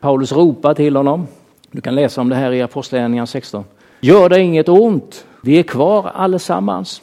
Paulus 0.00 0.32
ropar 0.32 0.74
till 0.74 0.96
honom. 0.96 1.26
Du 1.70 1.80
kan 1.80 1.94
läsa 1.94 2.20
om 2.20 2.28
det 2.28 2.36
här 2.36 2.52
i 2.52 2.62
Apostlagärningarna 2.62 3.26
16. 3.26 3.64
Gör 4.00 4.28
det 4.28 4.40
inget 4.40 4.68
ont, 4.68 5.26
vi 5.42 5.58
är 5.58 5.62
kvar 5.62 6.10
allesammans. 6.14 7.02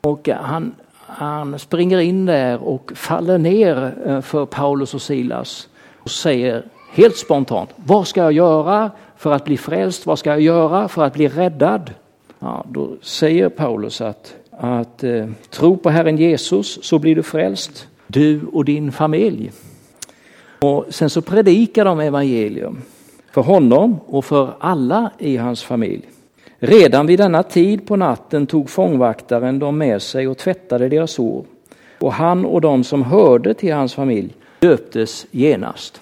Och 0.00 0.28
han 0.28 0.74
han 1.12 1.58
springer 1.58 1.98
in 1.98 2.26
där 2.26 2.62
och 2.62 2.92
faller 2.94 3.38
ner 3.38 3.94
eh, 4.06 4.20
för 4.20 4.46
Paulus 4.46 4.94
och 4.94 5.02
Silas 5.02 5.68
och 5.98 6.10
säger 6.10 6.64
helt 6.92 7.16
spontant, 7.16 7.70
vad 7.76 8.06
ska 8.06 8.20
jag 8.20 8.32
göra 8.32 8.90
för 9.16 9.32
att 9.32 9.44
bli 9.44 9.56
frälst? 9.56 10.06
Vad 10.06 10.18
ska 10.18 10.30
jag 10.30 10.40
göra 10.40 10.88
för 10.88 11.04
att 11.04 11.14
bli 11.14 11.28
räddad? 11.28 11.90
Ja, 12.38 12.64
då 12.68 12.96
säger 13.02 13.48
Paulus 13.48 14.00
att, 14.00 14.34
att 14.50 15.04
eh, 15.04 15.26
tro 15.50 15.76
på 15.76 15.90
Herren 15.90 16.16
Jesus 16.16 16.84
så 16.84 16.98
blir 16.98 17.16
du 17.16 17.22
frälst, 17.22 17.88
du 18.06 18.40
och 18.52 18.64
din 18.64 18.92
familj. 18.92 19.52
Och 20.60 20.86
sen 20.88 21.10
så 21.10 21.22
predikar 21.22 21.84
de 21.84 22.00
evangelium 22.00 22.82
för 23.32 23.42
honom 23.42 24.00
och 24.06 24.24
för 24.24 24.50
alla 24.58 25.10
i 25.18 25.36
hans 25.36 25.62
familj. 25.62 26.02
Redan 26.62 27.06
vid 27.06 27.18
denna 27.18 27.42
tid 27.42 27.86
på 27.86 27.96
natten 27.96 28.46
tog 28.46 28.70
fångvaktaren 28.70 29.58
dem 29.58 29.78
med 29.78 30.02
sig 30.02 30.28
och 30.28 30.38
tvättade 30.38 30.88
deras 30.88 31.10
sår. 31.10 31.44
Och 31.98 32.12
han 32.12 32.44
och 32.44 32.60
de 32.60 32.84
som 32.84 33.02
hörde 33.02 33.54
till 33.54 33.72
hans 33.72 33.94
familj 33.94 34.34
döptes 34.58 35.26
genast. 35.30 36.00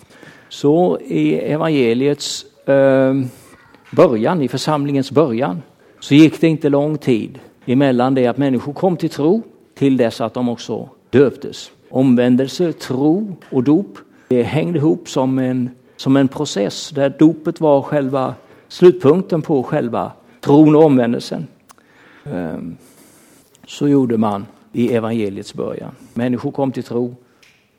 Så 0.49 0.99
i 1.00 1.35
evangeliets 1.35 2.47
eh, 2.67 3.15
början, 3.93 4.43
i 4.43 4.49
församlingens 4.49 5.11
början, 5.11 5.62
så 6.00 6.15
gick 6.15 6.41
det 6.41 6.49
inte 6.49 6.69
lång 6.69 6.99
tid 6.99 7.38
emellan 7.67 8.15
det 8.15 8.27
att 8.27 8.38
människor 8.38 8.73
kom 8.73 8.97
till 8.97 9.11
tro 9.11 9.43
till 9.75 9.97
dess 9.97 10.21
att 10.21 10.35
de 10.35 10.49
också 10.49 10.88
döptes. 11.11 11.71
Omvändelse, 11.91 12.73
tro 12.73 13.37
och 13.50 13.62
dop 13.62 13.99
det 14.29 14.43
hängde 14.43 14.79
ihop 14.79 15.09
som 15.09 15.38
en, 15.38 15.71
som 15.97 16.17
en 16.17 16.29
process 16.29 16.91
där 16.91 17.15
dopet 17.19 17.61
var 17.61 17.83
själva 17.83 18.35
slutpunkten 18.69 19.43
på 19.43 19.62
själva 19.62 20.12
tron 20.40 20.76
och 20.76 20.85
omvändelsen. 20.85 21.47
Ehm, 22.25 22.76
så 23.66 23.88
gjorde 23.88 24.18
man 24.18 24.47
i 24.73 24.95
evangeliets 24.95 25.54
början. 25.54 25.90
Människor 26.14 26.50
kom 26.50 26.73
till 26.73 26.83
tro 26.83 27.14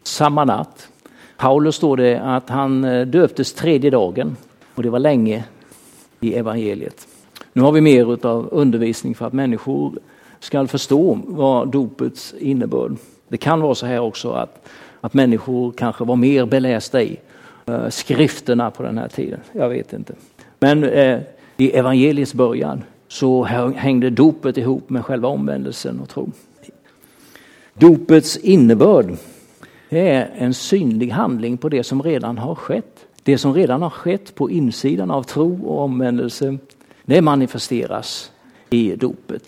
samma 0.04 0.46
natt. 0.46 0.90
Paulus 1.38 1.76
står 1.76 1.98
det 1.98 2.22
att 2.22 2.50
han 2.50 2.84
eh, 2.84 3.06
döptes 3.06 3.54
tredje 3.54 3.90
dagen 3.90 4.38
och 4.76 4.84
det 4.84 4.90
var 4.90 5.00
länge 5.00 5.44
i 6.20 6.34
evangeliet. 6.34 7.08
Nu 7.54 7.62
har 7.62 7.72
vi 7.72 7.82
mer 7.82 8.26
av 8.26 8.50
undervisning 8.52 9.16
för 9.16 9.28
att 9.28 9.34
människor 9.34 9.94
ska 10.40 10.68
förstå 10.68 11.20
vad 11.26 11.68
dopets 11.68 12.34
innebörd. 12.40 12.96
Det 13.28 13.38
kan 13.38 13.62
vara 13.62 13.76
så 13.76 13.86
här 13.86 14.00
också 14.00 14.32
att, 14.32 14.68
att 15.02 15.14
människor 15.14 15.72
kanske 15.72 16.04
var 16.04 16.16
mer 16.16 16.46
belästa 16.46 17.02
i 17.02 17.18
eh, 17.66 17.90
skrifterna 17.90 18.72
på 18.72 18.84
den 18.84 18.98
här 18.98 19.08
tiden. 19.08 19.40
Jag 19.52 19.70
vet 19.70 19.94
inte. 19.94 20.14
Men 20.60 20.84
eh, 20.84 21.20
i 21.62 21.72
evangeliets 21.72 22.34
början 22.34 22.84
så 23.08 23.44
hängde 23.76 24.10
dopet 24.10 24.58
ihop 24.58 24.90
med 24.90 25.06
själva 25.06 25.28
omvändelsen 25.28 26.00
och 26.00 26.10
tro. 26.10 26.32
Dopets 27.74 28.38
innebörd 28.38 29.18
är 29.90 30.30
en 30.38 30.54
synlig 30.54 31.10
handling 31.10 31.58
på 31.58 31.70
det 31.70 31.84
som 31.84 32.04
redan 32.04 32.38
har 32.38 32.56
skett. 32.56 33.06
Det 33.24 33.38
som 33.38 33.54
redan 33.54 33.82
har 33.82 33.90
skett 33.90 34.36
på 34.36 34.50
insidan 34.50 35.12
av 35.12 35.24
tro 35.24 35.66
och 35.66 35.84
omvändelse, 35.84 36.58
det 37.06 37.22
manifesteras 37.22 38.32
i 38.70 38.96
dopet. 38.96 39.44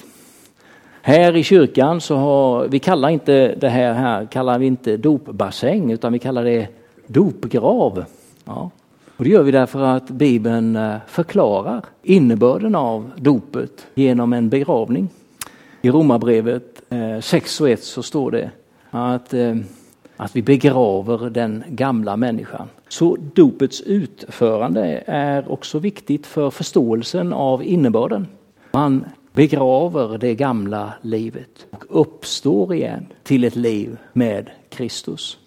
Här 1.02 1.36
i 1.36 1.44
kyrkan 1.44 2.02
så 2.02 2.16
har, 2.16 2.68
vi 2.68 2.80
kallar 2.80 3.10
inte 3.10 3.56
det 3.56 3.70
här, 3.70 3.94
här 3.94 4.26
kallar 4.26 4.60
vi 4.60 4.66
inte 4.66 4.98
dopbassäng 4.98 5.92
utan 5.92 6.14
vi 6.14 6.20
kallar 6.20 6.44
det 6.44 6.68
dopgrav. 7.08 8.06
Ja. 8.46 8.72
Och 9.18 9.24
det 9.24 9.30
gör 9.30 9.44
vi 9.44 9.52
därför 9.52 9.82
att 9.84 10.10
Bibeln 10.10 10.76
eh, 10.76 10.96
förklarar 11.08 11.86
innebörden 12.04 12.76
av 12.76 13.12
dopet 13.18 13.88
genom 13.94 14.34
en 14.34 14.50
begravning. 14.50 15.10
I 15.82 15.90
Romarbrevet 15.90 16.82
eh, 16.90 17.20
6 17.20 17.62
och 17.62 17.70
1 17.70 17.84
så 17.84 18.04
står 18.04 18.32
det 18.32 18.52
att, 18.90 19.34
eh, 19.34 19.56
att 20.18 20.36
vi 20.36 20.42
begraver 20.42 21.30
den 21.30 21.64
gamla 21.68 22.18
människan. 22.18 22.68
Så 22.88 23.18
dopets 23.34 23.82
utförande 23.82 25.04
är 25.06 25.52
också 25.52 25.80
viktigt 25.80 26.28
för 26.28 26.50
förståelsen 26.50 27.34
av 27.34 27.64
innebörden. 27.64 28.28
Man 28.72 29.06
begraver 29.34 30.18
det 30.18 30.36
gamla 30.36 30.94
livet 31.02 31.66
och 31.72 32.02
uppstår 32.02 32.74
igen 32.74 33.06
till 33.24 33.44
ett 33.44 33.56
liv 33.56 33.98
med 34.14 34.50
Kristus. 34.70 35.38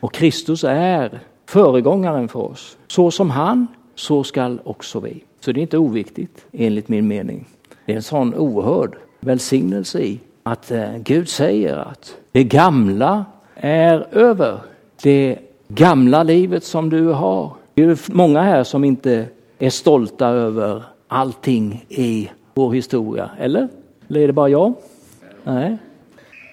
Och 0.00 0.14
Kristus 0.14 0.64
är 0.64 1.20
föregångaren 1.48 2.28
för 2.28 2.40
oss. 2.40 2.76
Så 2.86 3.10
som 3.10 3.30
han, 3.30 3.66
så 3.94 4.24
skall 4.24 4.60
också 4.64 5.00
vi. 5.00 5.24
Så 5.40 5.52
det 5.52 5.60
är 5.60 5.62
inte 5.62 5.78
oviktigt 5.78 6.46
enligt 6.52 6.88
min 6.88 7.08
mening. 7.08 7.44
Det 7.86 7.92
är 7.92 7.96
en 7.96 8.02
sån 8.02 8.34
oerhörd 8.34 8.96
välsignelse 9.20 10.00
i 10.00 10.20
att 10.42 10.70
eh, 10.70 10.96
Gud 10.96 11.28
säger 11.28 11.76
att 11.76 12.16
det 12.32 12.44
gamla 12.44 13.24
är 13.54 14.06
över. 14.12 14.58
Det 15.02 15.38
gamla 15.68 16.22
livet 16.22 16.64
som 16.64 16.90
du 16.90 17.06
har. 17.06 17.52
Det 17.74 17.82
är 17.82 17.98
många 18.12 18.42
här 18.42 18.64
som 18.64 18.84
inte 18.84 19.26
är 19.58 19.70
stolta 19.70 20.26
över 20.26 20.82
allting 21.08 21.84
i 21.88 22.30
vår 22.54 22.72
historia, 22.72 23.30
eller? 23.38 23.68
Eller 24.08 24.20
är 24.20 24.26
det 24.26 24.32
bara 24.32 24.48
jag? 24.48 24.74
Nej. 25.44 25.76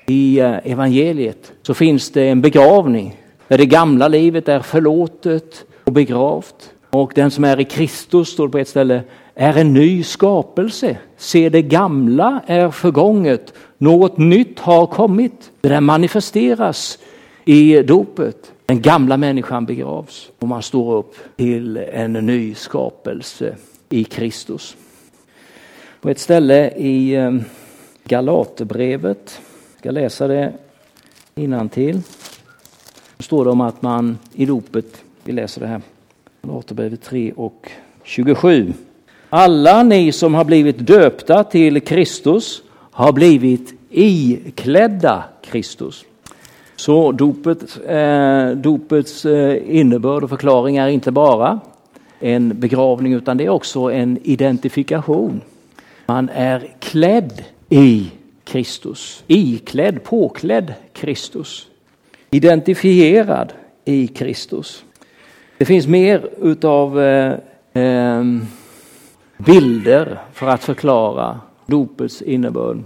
I 0.08 0.40
eh, 0.40 0.58
evangeliet 0.64 1.52
så 1.62 1.74
finns 1.74 2.12
det 2.12 2.30
en 2.30 2.42
begravning 2.42 3.16
där 3.48 3.58
det 3.58 3.66
gamla 3.66 4.08
livet 4.08 4.50
är 4.50 4.60
förlåtet 4.60 5.66
och 5.84 5.94
begravt. 5.94 6.72
Och 6.90 7.12
den 7.16 7.32
som 7.32 7.44
är 7.44 7.60
i 7.60 7.66
Kristus, 7.66 8.30
står 8.30 8.48
det 8.48 8.52
på 8.52 8.58
ett 8.58 8.68
ställe, 8.68 9.04
är 9.36 9.58
en 9.58 9.74
ny 9.74 10.04
skapelse. 10.04 10.98
Se 11.18 11.50
det 11.50 11.62
gamla 11.62 12.42
är 12.48 12.72
förgånget, 12.72 13.54
Något 13.78 14.18
nytt 14.18 14.60
har 14.60 14.88
kommit. 14.88 15.52
Det 15.62 15.70
där 15.70 15.82
manifesteras 15.82 17.00
i 17.46 17.82
dopet. 17.82 18.52
Den 18.66 18.82
gamla 18.82 19.18
människan 19.18 19.66
begravs 19.66 20.30
och 20.40 20.48
man 20.48 20.62
står 20.62 20.98
upp 20.98 21.16
till 21.36 21.78
en 21.78 22.14
ny 22.14 22.56
skapelse 22.56 23.56
i 23.90 24.04
Kristus. 24.04 24.76
På 26.02 26.10
ett 26.10 26.20
ställe 26.20 26.70
i 26.70 27.16
eh, 27.16 27.36
Galaterbrevet, 28.04 29.42
jag 29.74 29.80
ska 29.80 29.92
läsa 29.92 30.28
det 30.28 30.54
innantill. 31.36 32.02
Står 33.26 33.46
det 33.46 33.52
om 33.52 33.62
att 33.62 33.82
man 33.82 34.18
i 34.34 34.46
dopet, 34.46 35.04
vi 35.24 35.32
läser 35.32 35.62
det 35.62 35.68
här, 35.68 35.82
Galaterbrevet 36.42 37.02
3 37.02 37.32
och 37.36 37.72
27. 38.04 38.74
Alla 39.30 39.84
ni 39.84 40.12
som 40.12 40.34
har 40.34 40.46
blivit 40.46 40.88
döpta 40.88 41.44
till 41.44 41.82
Kristus 41.82 42.62
har 42.92 43.12
blivit 43.14 43.74
iklädda 43.90 45.24
Kristus. 45.42 46.06
Så 46.76 47.12
dopet, 47.12 47.80
eh, 47.88 48.50
dopets 48.50 49.26
eh, 49.26 49.80
innebörd 49.80 50.24
och 50.24 50.30
förklaring 50.30 50.78
är 50.78 50.88
inte 50.88 51.12
bara 51.12 51.60
en 52.20 52.60
begravning 52.60 53.14
utan 53.14 53.38
det 53.38 53.46
är 53.46 53.50
också 53.50 53.92
en 53.92 54.20
identifikation. 54.24 55.42
Man 56.06 56.30
är 56.30 56.72
klädd 56.80 57.44
i 57.70 58.12
Kristus, 58.44 59.24
iklädd, 59.28 60.04
påklädd 60.04 60.74
Kristus, 60.94 61.68
identifierad 62.36 63.54
i 63.86 64.08
Kristus. 64.08 64.86
Det 65.58 65.66
finns 65.66 65.88
mer 65.88 66.30
utav 66.42 67.02
eh, 67.02 67.34
eh, 67.74 68.24
bilder 69.38 70.20
för 70.34 70.48
att 70.48 70.64
förklara 70.64 71.40
dopets 71.66 72.22
innebörd. 72.22 72.84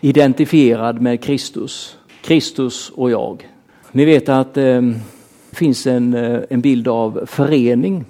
Identifierad 0.00 1.00
med 1.00 1.22
Kristus, 1.22 1.98
Kristus 2.22 2.90
och 2.90 3.10
jag. 3.10 3.48
Ni 3.92 4.04
vet 4.04 4.28
att 4.28 4.56
ehm, 4.56 4.94
det 5.50 5.56
finns 5.56 5.86
en, 5.86 6.14
eh, 6.14 6.40
en 6.50 6.60
bild 6.60 6.88
av 6.88 7.20
förening. 7.26 8.04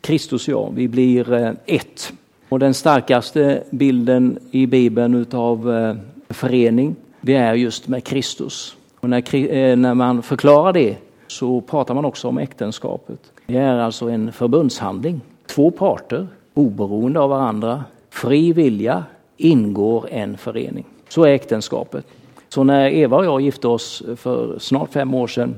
Kristus 0.00 0.48
och 0.48 0.52
jag, 0.52 0.72
vi 0.74 0.88
blir 0.88 1.32
eh, 1.32 1.52
ett. 1.66 2.12
Och 2.48 2.58
den 2.58 2.74
starkaste 2.74 3.62
bilden 3.70 4.38
i 4.50 4.66
Bibeln 4.66 5.14
utav 5.14 5.74
eh, 5.74 5.94
förening, 6.28 6.96
det 7.20 7.34
är 7.34 7.54
just 7.54 7.88
med 7.88 8.04
Kristus. 8.04 8.76
Och 9.00 9.10
när, 9.10 9.34
eh, 9.34 9.76
när 9.76 9.94
man 9.94 10.22
förklarar 10.22 10.72
det 10.72 10.96
så 11.26 11.60
pratar 11.60 11.94
man 11.94 12.04
också 12.04 12.28
om 12.28 12.38
äktenskapet. 12.38 13.32
Det 13.46 13.56
är 13.56 13.78
alltså 13.78 14.08
en 14.08 14.32
förbundshandling. 14.32 15.20
Två 15.46 15.70
parter, 15.70 16.28
oberoende 16.54 17.20
av 17.20 17.30
varandra, 17.30 17.84
fri 18.10 18.52
vilja, 18.52 19.04
ingår 19.36 20.08
en 20.10 20.38
förening. 20.38 20.84
Så 21.08 21.24
är 21.24 21.28
äktenskapet. 21.28 22.06
Så 22.48 22.64
när 22.64 22.88
Eva 22.88 23.16
och 23.16 23.24
jag 23.24 23.40
gifte 23.40 23.68
oss 23.68 24.02
för 24.16 24.58
snart 24.58 24.92
fem 24.92 25.14
år 25.14 25.26
sedan 25.26 25.54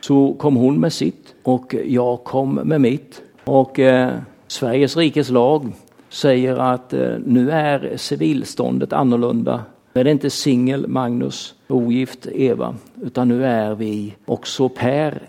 så 0.00 0.34
kom 0.38 0.56
hon 0.56 0.80
med 0.80 0.92
sitt 0.92 1.34
och 1.42 1.74
jag 1.86 2.24
kom 2.24 2.54
med 2.54 2.80
mitt. 2.80 3.22
Och 3.44 3.78
eh, 3.78 4.10
Sveriges 4.46 4.96
rikes 4.96 5.30
lag 5.30 5.72
säger 6.08 6.56
att 6.56 6.92
eh, 6.92 7.08
nu 7.26 7.50
är 7.50 7.96
civilståndet 7.96 8.92
annorlunda. 8.92 9.60
Nu 9.92 10.00
är 10.00 10.04
det 10.04 10.10
inte 10.10 10.30
singel 10.30 10.88
Magnus, 10.88 11.54
ogift 11.68 12.26
Eva, 12.26 12.74
utan 13.02 13.28
nu 13.28 13.44
är 13.44 13.74
vi 13.74 14.14
också 14.24 14.68
per 14.68 15.22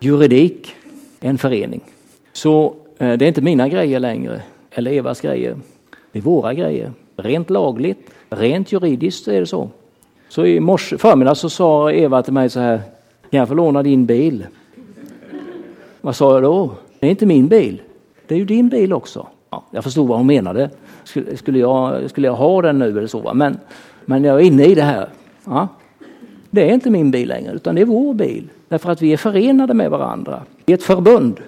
juridik 0.00 0.74
en 1.20 1.38
förening. 1.38 1.80
Så 2.32 2.74
eh, 2.98 3.18
det 3.18 3.24
är 3.24 3.28
inte 3.28 3.42
mina 3.42 3.68
grejer 3.68 4.00
längre, 4.00 4.42
eller 4.70 4.92
Evas 4.92 5.20
grejer. 5.20 5.56
Det 6.12 6.18
är 6.18 6.22
våra 6.22 6.54
grejer. 6.54 6.92
Rent 7.16 7.50
lagligt, 7.50 8.10
rent 8.30 8.72
juridiskt 8.72 9.28
är 9.28 9.40
det 9.40 9.46
så. 9.46 9.68
Så 10.28 10.46
i 10.46 10.60
morse 10.60 10.98
förmiddag 10.98 11.34
så 11.34 11.50
sa 11.50 11.92
Eva 11.92 12.22
till 12.22 12.32
mig 12.32 12.50
så 12.50 12.60
här, 12.60 12.80
kan 13.30 13.38
jag 13.38 13.48
få 13.48 13.54
låna 13.54 13.82
din 13.82 14.06
bil? 14.06 14.46
Vad 16.00 16.16
sa 16.16 16.34
jag 16.34 16.42
då? 16.42 16.70
Det 17.00 17.06
är 17.06 17.10
inte 17.10 17.26
min 17.26 17.48
bil, 17.48 17.82
det 18.26 18.34
är 18.34 18.38
ju 18.38 18.44
din 18.44 18.68
bil 18.68 18.92
också. 18.92 19.26
Ja, 19.50 19.64
jag 19.70 19.84
förstod 19.84 20.08
vad 20.08 20.18
hon 20.18 20.26
menade. 20.26 20.70
Skulle, 21.04 21.36
skulle, 21.36 21.58
jag, 21.58 22.10
skulle 22.10 22.26
jag 22.26 22.34
ha 22.34 22.62
den 22.62 22.78
nu 22.78 22.88
eller 22.88 23.06
så? 23.06 23.34
Men, 23.34 23.58
men 24.06 24.24
jag 24.24 24.40
är 24.40 24.44
inne 24.44 24.64
i 24.64 24.74
det 24.74 24.82
här. 24.82 25.08
Ja. 25.44 25.68
Det 26.50 26.70
är 26.70 26.74
inte 26.74 26.90
min 26.90 27.10
bil 27.10 27.28
längre, 27.28 27.52
utan 27.52 27.74
det 27.74 27.80
är 27.80 27.84
vår 27.84 28.14
bil. 28.14 28.48
Därför 28.68 28.90
att 28.90 29.02
vi 29.02 29.12
är 29.12 29.16
förenade 29.16 29.74
med 29.74 29.90
varandra 29.90 30.42
i 30.66 30.72
ett 30.72 30.82
förbund. 30.82 31.40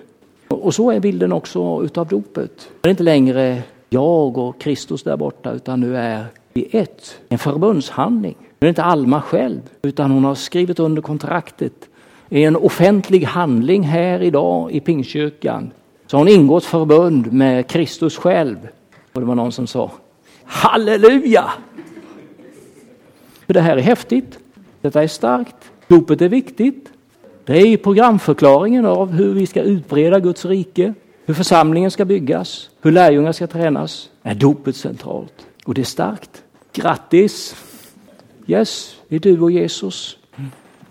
Och 0.49 0.75
så 0.75 0.91
är 0.91 1.01
bilden 1.01 1.33
också 1.33 1.83
utav 1.85 2.07
dopet. 2.07 2.69
Det 2.81 2.89
är 2.89 2.91
inte 2.91 3.03
längre 3.03 3.63
jag 3.89 4.39
och 4.39 4.61
Kristus 4.61 5.03
där 5.03 5.17
borta, 5.17 5.53
utan 5.53 5.81
nu 5.81 5.97
är 5.97 6.25
vi 6.53 6.69
ett. 6.73 7.19
En 7.29 7.39
förbundshandling. 7.39 8.37
Nu 8.41 8.45
är 8.65 8.67
det 8.67 8.69
inte 8.69 8.85
Alma 8.85 9.23
själv, 9.23 9.61
utan 9.83 10.11
hon 10.11 10.25
har 10.25 10.35
skrivit 10.35 10.79
under 10.79 11.03
kontraktet 11.03 11.89
i 12.29 12.45
en 12.45 12.57
offentlig 12.57 13.25
handling 13.25 13.83
här 13.83 14.23
idag 14.23 14.73
i 14.73 14.81
Pingstkyrkan 14.81 15.71
så 16.07 16.17
har 16.17 16.19
hon 16.25 16.29
ingått 16.29 16.65
förbund 16.65 17.33
med 17.33 17.67
Kristus 17.67 18.17
själv. 18.17 18.57
Och 19.13 19.21
det 19.21 19.27
var 19.27 19.35
någon 19.35 19.53
som 19.53 19.67
sa 19.67 19.91
Halleluja! 20.45 21.45
För 23.47 23.55
det 23.55 23.61
här 23.61 23.77
är 23.77 23.83
häftigt. 23.83 24.39
Detta 24.81 25.03
är 25.03 25.09
starkt. 25.09 25.57
Dopet 25.89 26.23
är 26.23 26.29
viktigt. 26.29 26.93
Det 27.45 27.59
är 27.59 27.77
programförklaringen 27.77 28.87
av 28.87 29.13
hur 29.13 29.35
vi 29.35 29.47
ska 29.47 29.63
utbreda 29.63 30.21
Guds 30.21 30.45
rike, 30.45 30.95
hur 31.25 31.35
församlingen 31.35 31.91
ska 31.91 32.05
byggas, 32.05 32.71
hur 32.81 32.93
lärjungar 32.93 33.33
ska 33.33 33.47
tränas. 33.47 34.11
Är 34.23 34.35
dopet 34.35 34.77
centralt. 34.77 35.47
Och 35.65 35.75
det 35.75 35.81
är 35.81 35.85
starkt. 35.85 36.43
Grattis! 36.73 37.57
Yes, 38.47 38.97
det 39.09 39.17
är 39.17 39.21
du 39.21 39.41
och 39.41 39.51
Jesus. 39.51 40.19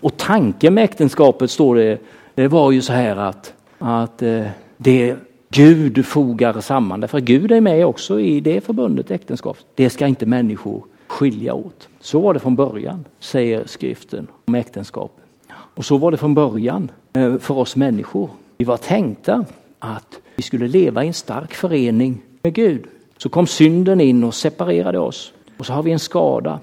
Och 0.00 0.16
tanken 0.16 0.74
med 0.74 0.84
äktenskapet 0.84 1.50
står 1.50 1.76
det, 1.76 1.98
det 2.34 2.48
var 2.48 2.72
ju 2.72 2.82
så 2.82 2.92
här 2.92 3.16
att, 3.16 3.54
att 3.78 4.22
eh, 4.22 4.46
det 4.76 5.16
Gud 5.50 6.06
fogar 6.06 6.60
samman. 6.60 7.00
Därför 7.00 7.18
att 7.18 7.24
Gud 7.24 7.52
är 7.52 7.60
med 7.60 7.86
också 7.86 8.20
i 8.20 8.40
det 8.40 8.60
förbundet 8.60 9.10
äktenskap. 9.10 9.58
Det 9.74 9.90
ska 9.90 10.06
inte 10.06 10.26
människor 10.26 10.84
skilja 11.16 11.54
åt. 11.54 11.88
Så 12.00 12.20
var 12.20 12.34
det 12.34 12.40
från 12.40 12.56
början, 12.56 13.04
säger 13.20 13.66
skriften 13.66 14.26
om 14.44 14.54
äktenskap. 14.54 15.20
Och 15.50 15.84
så 15.84 15.96
var 15.96 16.10
det 16.10 16.16
från 16.16 16.34
början 16.34 16.90
eh, 17.12 17.38
för 17.38 17.58
oss 17.58 17.76
människor. 17.76 18.30
Vi 18.56 18.64
var 18.64 18.76
tänkta 18.76 19.44
att 19.78 20.20
vi 20.36 20.42
skulle 20.42 20.68
leva 20.68 21.04
i 21.04 21.06
en 21.06 21.14
stark 21.14 21.54
förening 21.54 22.22
med 22.42 22.54
Gud. 22.54 22.84
Så 23.18 23.28
kom 23.28 23.46
synden 23.46 24.00
in 24.00 24.24
och 24.24 24.34
separerade 24.34 24.98
oss. 24.98 25.32
Och 25.58 25.66
så 25.66 25.72
har 25.72 25.82
vi 25.82 25.92
en 25.92 25.98
skada. 25.98 26.60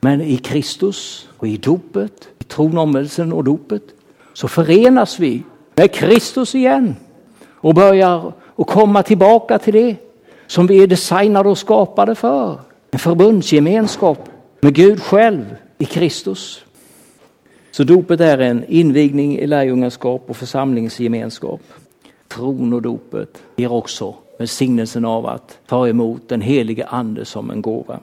Men 0.00 0.20
i 0.20 0.36
Kristus 0.36 1.28
och 1.36 1.48
i 1.48 1.56
dopet, 1.56 2.28
i 2.38 2.44
tron, 2.44 2.78
omvändelsen 2.78 3.32
och 3.32 3.44
dopet, 3.44 3.82
så 4.32 4.48
förenas 4.48 5.18
vi 5.18 5.42
med 5.74 5.92
Kristus 5.92 6.54
igen 6.54 6.96
och 7.54 7.74
börjar 7.74 8.32
att 8.56 8.66
komma 8.66 9.02
tillbaka 9.02 9.58
till 9.58 9.74
det 9.74 9.96
som 10.46 10.66
vi 10.66 10.82
är 10.82 10.86
designade 10.86 11.48
och 11.48 11.58
skapade 11.58 12.14
för. 12.14 12.58
En 12.94 12.98
förbundsgemenskap 12.98 14.28
med 14.60 14.74
Gud 14.74 15.02
själv 15.02 15.56
i 15.78 15.84
Kristus. 15.84 16.64
Så 17.70 17.84
dopet 17.84 18.20
är 18.20 18.38
en 18.38 18.64
invigning 18.68 19.38
i 19.38 19.46
lärjungaskap 19.46 20.24
och 20.26 20.36
församlingsgemenskap. 20.36 21.60
Tron 22.28 22.72
och 22.72 22.82
dopet 22.82 23.42
ger 23.56 23.72
också 23.72 24.14
välsignelsen 24.38 25.04
av 25.04 25.26
att 25.26 25.58
ta 25.66 25.88
emot 25.88 26.28
den 26.28 26.40
helige 26.40 26.86
ande 26.86 27.24
som 27.24 27.50
en 27.50 27.62
gåva. 27.62 27.98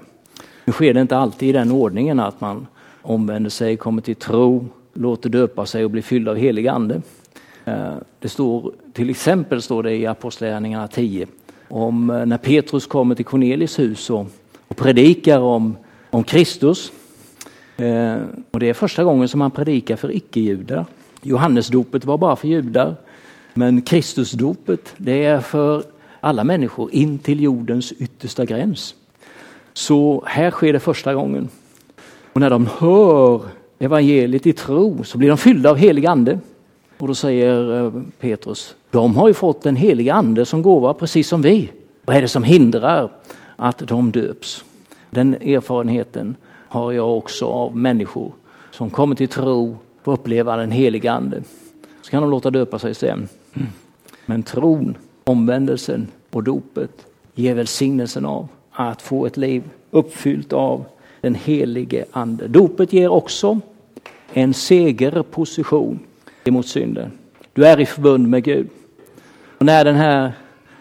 Nu 0.66 0.74
sker 0.74 0.94
det 0.94 1.02
inte 1.02 1.18
alltid 1.18 1.50
i 1.50 1.52
den 1.52 1.72
ordningen 1.72 2.20
att 2.20 2.42
man 2.42 2.68
omvänder 3.02 3.50
sig, 3.50 3.78
kommer 3.78 4.02
till 4.02 4.16
tro, 4.16 4.68
låter 4.94 5.30
döpa 5.30 5.66
sig 5.66 5.86
och 5.86 5.92
blir 5.92 6.02
fylld 6.02 6.30
av 6.30 6.36
helig 6.36 6.68
ande. 6.68 7.02
Eh, 7.66 7.94
det 8.20 8.30
står 8.30 8.74
till 8.94 9.10
exempel 9.10 9.62
står 9.62 9.84
det 9.84 9.96
i 9.96 10.06
Apostlagärningarna 10.06 10.88
10 10.88 11.28
om 11.68 12.10
eh, 12.10 12.26
när 12.26 12.38
Petrus 12.38 12.88
kommer 12.88 13.16
till 13.16 13.26
Cornelis 13.26 13.80
hus 13.80 14.10
och, 14.10 14.26
och 14.72 14.78
predikar 14.78 15.40
om, 15.40 15.78
om 16.10 16.24
Kristus. 16.24 16.92
Eh, 17.78 18.16
och 18.52 18.60
det 18.60 18.70
är 18.70 18.74
första 18.74 19.04
gången 19.04 19.28
som 19.28 19.42
han 19.42 19.52
predikar 19.52 19.96
för 19.96 20.16
icke-judar. 20.16 20.86
Johannesdopet 21.22 22.06
var 22.06 22.18
bara 22.18 22.36
för 22.36 22.48
judar. 22.48 22.96
Men 23.54 23.82
Kristusdopet 23.82 24.94
det 24.98 25.26
är 25.26 25.40
för 25.40 25.84
alla 26.20 26.44
människor 26.44 26.94
in 26.94 27.20
till 27.20 27.44
jordens 27.44 27.92
yttersta 27.92 28.46
gräns. 28.46 28.96
Så 29.74 30.24
här 30.26 30.52
sker 30.52 30.74
det 30.74 30.80
första 30.80 31.14
gången. 31.14 31.50
Och 32.34 32.42
när 32.42 32.50
de 32.50 32.68
hör 32.78 33.42
evangeliet 33.80 34.48
i 34.48 34.54
tro 34.54 35.04
så 35.04 35.18
blir 35.18 35.30
de 35.30 35.38
fyllda 35.38 35.70
av 35.70 35.78
helig 35.78 36.06
ande. 36.06 36.40
Och 36.98 37.08
då 37.08 37.16
säger 37.16 37.86
eh, 37.86 38.02
Petrus, 38.20 38.76
de 38.92 39.16
har 39.16 39.28
ju 39.28 39.34
fått 39.34 39.62
den 39.62 39.76
heliga 39.76 40.14
ande 40.14 40.46
som 40.46 40.62
gåva 40.62 40.94
precis 40.94 41.28
som 41.28 41.42
vi. 41.42 41.72
Vad 42.06 42.16
är 42.16 42.22
det 42.22 42.28
som 42.28 42.44
hindrar 42.44 43.10
att 43.62 43.78
de 43.78 44.12
döps? 44.12 44.66
Den 45.10 45.34
erfarenheten 45.34 46.36
har 46.48 46.92
jag 46.92 47.18
också 47.18 47.46
av 47.46 47.78
människor 47.78 48.32
som 48.72 48.90
kommer 48.90 49.16
till 49.16 49.28
tro 49.28 49.78
och 50.04 50.14
uppleva 50.14 50.58
den 50.58 50.72
helige 50.72 51.12
ande. 51.12 51.44
Så 52.02 52.12
kan 52.12 52.22
de 52.22 52.32
låta 52.32 52.50
döpa 52.50 52.80
sig 52.80 52.96
sen. 52.96 53.28
Men 54.26 54.44
tron, 54.44 54.98
omvändelsen 55.24 56.08
och 56.32 56.44
dopet 56.44 57.06
ger 57.36 57.56
välsignelsen 57.56 58.26
av 58.26 58.48
att 58.72 59.02
få 59.02 59.26
ett 59.26 59.38
liv 59.38 59.64
uppfyllt 59.92 60.54
av 60.54 60.86
den 61.22 61.36
helige 61.36 62.06
ande. 62.12 62.48
Dopet 62.48 62.94
ger 62.94 63.10
också 63.10 63.60
en 64.34 64.54
segerposition 64.54 66.00
emot 66.44 66.68
synden. 66.68 67.12
Du 67.54 67.66
är 67.66 67.80
i 67.80 67.86
förbund 67.86 68.28
med 68.30 68.44
Gud. 68.44 68.70
Och 69.58 69.66
när 69.66 69.86
den 69.86 69.96
här 69.96 70.32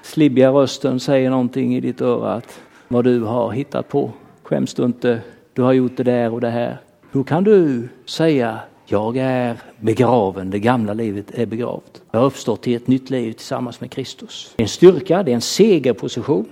slibbiga 0.02 0.50
rösten 0.50 1.00
säger 1.00 1.30
någonting 1.30 1.76
i 1.76 1.80
ditt 1.80 2.00
öra 2.00 2.32
att 2.32 2.60
vad 2.92 3.04
du 3.04 3.20
har 3.20 3.50
hittat 3.50 3.88
på, 3.88 4.10
skäms 4.42 4.74
du 4.74 4.84
inte, 4.84 5.20
du 5.52 5.62
har 5.62 5.72
gjort 5.72 5.96
det 5.96 6.02
där 6.02 6.32
och 6.32 6.40
det 6.40 6.50
här. 6.50 6.76
Hur 7.12 7.22
kan 7.22 7.44
du 7.44 7.88
säga 8.04 8.58
jag 8.86 9.16
är 9.16 9.56
begraven, 9.80 10.50
det 10.50 10.58
gamla 10.58 10.94
livet 10.94 11.30
är 11.30 11.46
begravt. 11.46 12.02
Jag 12.10 12.20
har 12.20 12.26
uppstått 12.26 12.68
i 12.68 12.74
ett 12.74 12.86
nytt 12.86 13.10
liv 13.10 13.32
tillsammans 13.32 13.80
med 13.80 13.90
Kristus. 13.90 14.52
Det 14.56 14.62
är 14.62 14.64
en 14.64 14.68
styrka, 14.68 15.22
det 15.22 15.30
är 15.30 15.34
en 15.34 15.40
segerposition. 15.40 16.46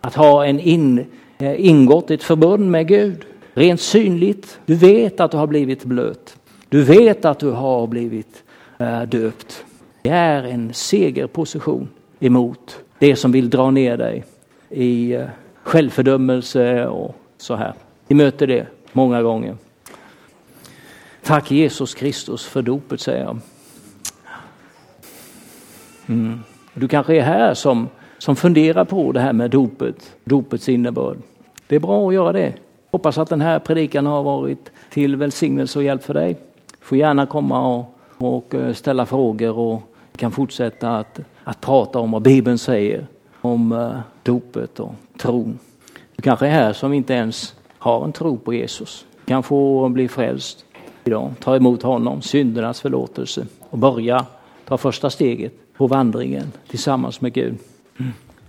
Att 0.00 0.14
ha 0.14 0.46
en 0.46 0.60
in, 0.60 1.04
eh, 1.38 1.66
ingått 1.66 2.10
ett 2.10 2.22
förbund 2.22 2.70
med 2.70 2.88
Gud. 2.88 3.24
Rent 3.54 3.80
synligt, 3.80 4.60
du 4.66 4.74
vet 4.74 5.20
att 5.20 5.30
du 5.30 5.36
har 5.36 5.46
blivit 5.46 5.84
blöt. 5.84 6.36
Du 6.68 6.82
vet 6.82 7.24
att 7.24 7.38
du 7.38 7.50
har 7.50 7.86
blivit 7.86 8.42
äh, 8.78 9.02
döpt. 9.02 9.64
Det 10.02 10.10
är 10.10 10.42
en 10.42 10.74
segerposition 10.74 11.88
emot 12.20 12.78
det 12.98 13.16
som 13.16 13.32
vill 13.32 13.50
dra 13.50 13.70
ner 13.70 13.96
dig 13.96 14.24
i 14.70 15.12
äh, 15.12 15.26
självfördömelse 15.68 16.86
och 16.86 17.16
så 17.36 17.54
här. 17.54 17.72
Vi 18.06 18.14
möter 18.14 18.46
det 18.46 18.66
många 18.92 19.22
gånger. 19.22 19.56
Tack 21.22 21.50
Jesus 21.50 21.94
Kristus 21.94 22.46
för 22.46 22.62
dopet 22.62 23.00
säger 23.00 23.24
jag. 23.24 23.38
Mm. 26.06 26.40
Du 26.74 26.88
kanske 26.88 27.16
är 27.16 27.20
här 27.20 27.54
som, 27.54 27.88
som 28.18 28.36
funderar 28.36 28.84
på 28.84 29.12
det 29.12 29.20
här 29.20 29.32
med 29.32 29.50
dopet, 29.50 30.16
dopets 30.24 30.68
innebörd. 30.68 31.16
Det 31.66 31.76
är 31.76 31.80
bra 31.80 32.08
att 32.08 32.14
göra 32.14 32.32
det. 32.32 32.52
Hoppas 32.90 33.18
att 33.18 33.28
den 33.28 33.40
här 33.40 33.58
predikan 33.58 34.06
har 34.06 34.22
varit 34.22 34.70
till 34.90 35.16
välsignelse 35.16 35.78
och 35.78 35.84
hjälp 35.84 36.04
för 36.04 36.14
dig. 36.14 36.36
Du 36.70 36.86
får 36.86 36.98
gärna 36.98 37.26
komma 37.26 37.76
och, 37.76 37.98
och 38.18 38.54
eh, 38.54 38.72
ställa 38.72 39.06
frågor 39.06 39.58
och 39.58 39.82
kan 40.16 40.32
fortsätta 40.32 40.96
att, 40.96 41.20
att 41.44 41.60
prata 41.60 41.98
om 41.98 42.10
vad 42.10 42.22
Bibeln 42.22 42.58
säger 42.58 43.06
om 43.52 43.72
eh, 43.72 44.00
dopet 44.22 44.80
och 44.80 44.94
tron. 45.16 45.58
Du 46.16 46.22
kanske 46.22 46.46
är 46.46 46.50
här 46.50 46.72
som 46.72 46.92
inte 46.92 47.14
ens 47.14 47.54
har 47.78 48.04
en 48.04 48.12
tro 48.12 48.38
på 48.38 48.54
Jesus. 48.54 49.06
Du 49.24 49.28
kan 49.28 49.42
få 49.42 49.88
bli 49.88 50.08
frälst 50.08 50.64
idag. 51.04 51.32
Ta 51.40 51.56
emot 51.56 51.82
honom, 51.82 52.22
syndernas 52.22 52.80
förlåtelse 52.80 53.46
och 53.70 53.78
börja 53.78 54.26
ta 54.64 54.78
första 54.78 55.10
steget 55.10 55.52
på 55.76 55.86
vandringen 55.86 56.52
tillsammans 56.68 57.20
med 57.20 57.32
Gud. 57.32 57.54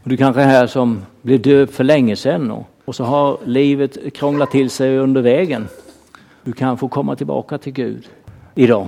Och 0.03 0.09
du 0.09 0.17
kanske 0.17 0.41
är 0.41 0.47
här 0.47 0.67
som 0.67 1.01
blev 1.21 1.41
döpt 1.41 1.73
för 1.73 1.83
länge 1.83 2.15
sedan 2.15 2.51
och, 2.51 2.67
och 2.85 2.95
så 2.95 3.03
har 3.03 3.37
livet 3.45 4.13
krånglat 4.13 4.51
till 4.51 4.69
sig 4.69 4.97
under 4.97 5.21
vägen. 5.21 5.67
Du 6.43 6.53
kan 6.53 6.77
få 6.77 6.87
komma 6.87 7.15
tillbaka 7.15 7.57
till 7.57 7.73
Gud 7.73 8.09
idag 8.55 8.87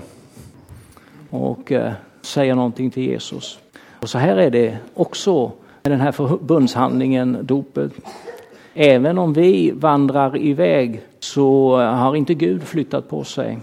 och 1.29 1.71
eh, 1.71 1.93
säga 2.21 2.55
någonting 2.55 2.91
till 2.91 3.03
Jesus. 3.03 3.59
Och 4.01 4.09
så 4.09 4.17
här 4.17 4.37
är 4.37 4.49
det 4.49 4.77
också 4.93 5.51
med 5.83 5.91
den 5.91 6.01
här 6.01 6.11
förbundshandlingen, 6.11 7.37
dopet. 7.41 7.91
Även 8.73 9.17
om 9.17 9.33
vi 9.33 9.71
vandrar 9.71 10.37
iväg 10.37 11.01
så 11.19 11.77
har 11.77 12.15
inte 12.15 12.33
Gud 12.33 12.63
flyttat 12.63 13.09
på 13.09 13.23
sig. 13.23 13.59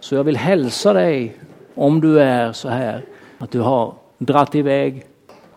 Så 0.00 0.14
jag 0.14 0.24
vill 0.24 0.36
hälsa 0.36 0.92
dig 0.92 1.36
om 1.74 2.00
du 2.00 2.20
är 2.20 2.52
så 2.52 2.68
här 2.68 3.04
att 3.38 3.50
du 3.50 3.60
har 3.60 3.94
dratt 4.18 4.54
iväg, 4.54 5.06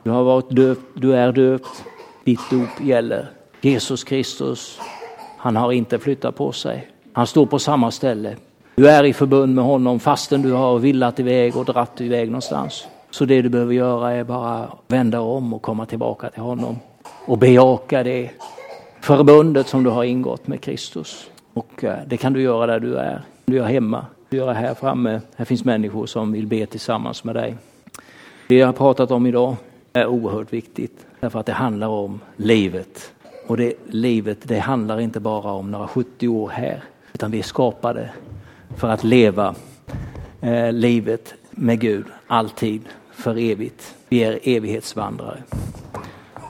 du 0.04 0.10
har 0.10 0.24
varit 0.24 0.50
döpt, 0.50 0.82
du 0.94 1.16
är 1.16 1.32
döpt, 1.32 1.84
ditt 2.24 2.50
dop 2.52 2.82
gäller. 2.82 3.26
Jesus 3.62 4.04
Kristus, 4.04 4.80
han 5.38 5.56
har 5.56 5.72
inte 5.72 6.00
flyttat 6.00 6.36
på 6.36 6.52
sig. 6.52 6.88
Han 7.14 7.28
står 7.28 7.46
på 7.46 7.60
samma 7.60 7.92
ställe. 7.92 8.36
Du 8.76 8.90
är 8.90 9.04
i 9.04 9.14
förbund 9.14 9.56
med 9.56 9.64
honom 9.64 10.00
fastän 10.00 10.42
du 10.42 10.52
har 10.52 10.80
villat 10.80 11.20
iväg 11.20 11.58
och 11.58 11.66
dratt 11.66 12.02
iväg 12.02 12.28
någonstans. 12.28 12.88
Så 13.12 13.26
det 13.26 13.42
du 13.42 13.50
behöver 13.50 13.74
göra 13.74 14.12
är 14.12 14.24
bara 14.24 14.70
vända 14.88 15.22
om 15.22 15.54
och 15.54 15.62
komma 15.62 15.86
tillbaka 15.86 16.30
till 16.30 16.42
honom 16.42 16.80
och 17.26 17.38
bejaka 17.38 18.04
det 18.04 18.32
förbundet 19.02 19.68
som 19.68 19.84
du 19.84 19.90
har 19.90 20.04
ingått 20.04 20.48
med 20.48 20.62
Kristus. 20.62 21.30
Och 21.54 21.84
eh, 21.84 21.98
det 22.08 22.18
kan 22.18 22.34
du 22.34 22.42
göra 22.42 22.66
där 22.66 22.80
du 22.80 22.96
är. 22.96 23.22
Du 23.46 23.56
gör 23.56 23.66
hemma, 23.66 24.06
du 24.30 24.38
gör 24.38 24.54
här 24.54 24.74
framme. 24.74 25.22
Här 25.36 25.46
finns 25.46 25.66
människor 25.66 26.06
som 26.06 26.32
vill 26.32 26.48
be 26.48 26.66
tillsammans 26.66 27.24
med 27.24 27.36
dig. 27.36 27.56
Det 28.48 28.56
jag 28.56 28.68
har 28.68 28.74
pratat 28.74 29.12
om 29.12 29.26
idag 29.26 29.56
är 29.94 30.06
oerhört 30.06 30.54
viktigt 30.54 31.06
därför 31.20 31.40
att 31.40 31.46
det 31.46 31.54
handlar 31.54 31.88
om 31.88 32.20
livet. 32.36 33.12
Och 33.48 33.58
det 33.58 33.74
livet, 33.88 34.38
det 34.44 34.60
handlar 34.60 35.00
inte 35.00 35.20
bara 35.20 35.52
om 35.52 35.72
några 35.72 35.88
70 35.88 36.28
år 36.28 36.50
här, 36.50 36.84
utan 37.14 37.32
vi 37.32 37.40
är 37.40 37.44
skapade 37.44 38.10
för 38.78 38.90
att 38.90 39.04
leva 39.04 39.56
eh, 40.42 40.72
livet 40.72 41.34
med 41.60 41.80
Gud 41.80 42.06
alltid, 42.28 42.82
för 43.12 43.38
evigt. 43.38 43.96
Vi 44.10 44.24
är 44.24 44.40
evighetsvandrare. 44.44 45.44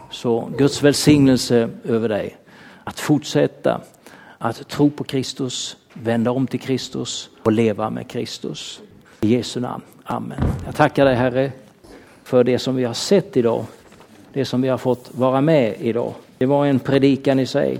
Så 0.09 0.49
Guds 0.57 0.83
välsignelse 0.83 1.69
över 1.83 2.09
dig. 2.09 2.37
Att 2.83 2.99
fortsätta 2.99 3.81
att 4.37 4.67
tro 4.67 4.89
på 4.89 5.03
Kristus, 5.03 5.77
vända 5.93 6.31
om 6.31 6.47
till 6.47 6.59
Kristus 6.59 7.29
och 7.43 7.51
leva 7.51 7.89
med 7.89 8.07
Kristus. 8.07 8.81
I 9.21 9.27
Jesu 9.27 9.59
namn. 9.59 9.83
Amen. 10.03 10.39
Jag 10.65 10.75
tackar 10.75 11.05
dig 11.05 11.15
Herre 11.15 11.51
för 12.23 12.43
det 12.43 12.59
som 12.59 12.75
vi 12.75 12.83
har 12.83 12.93
sett 12.93 13.37
idag. 13.37 13.65
Det 14.33 14.45
som 14.45 14.61
vi 14.61 14.67
har 14.67 14.77
fått 14.77 15.09
vara 15.13 15.41
med 15.41 15.75
idag. 15.79 16.13
Det 16.37 16.45
var 16.45 16.65
en 16.65 16.79
predikan 16.79 17.39
i 17.39 17.45
sig. 17.45 17.79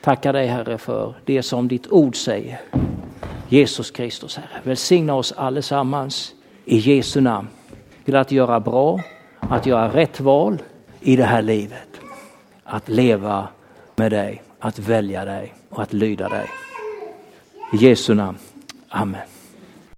Tackar 0.00 0.32
dig 0.32 0.46
Herre 0.46 0.78
för 0.78 1.14
det 1.24 1.42
som 1.42 1.68
ditt 1.68 1.86
ord 1.90 2.16
säger. 2.16 2.60
Jesus 3.48 3.90
Kristus 3.90 4.36
Herre. 4.36 4.60
Välsigna 4.64 5.14
oss 5.14 5.32
allesammans 5.32 6.34
i 6.64 6.76
Jesu 6.76 7.20
namn. 7.20 7.48
Till 8.04 8.16
att 8.16 8.32
göra 8.32 8.60
bra, 8.60 9.00
att 9.40 9.66
göra 9.66 9.88
rätt 9.88 10.20
val 10.20 10.62
i 11.00 11.16
det 11.16 11.24
här 11.24 11.42
livet. 11.42 12.00
Att 12.64 12.88
leva 12.88 13.48
med 13.96 14.12
dig, 14.12 14.42
att 14.58 14.78
välja 14.78 15.24
dig 15.24 15.54
och 15.68 15.82
att 15.82 15.92
lyda 15.92 16.28
dig. 16.28 16.46
I 17.72 17.76
Jesu 17.76 18.14
namn. 18.14 18.38
Amen. 18.88 19.29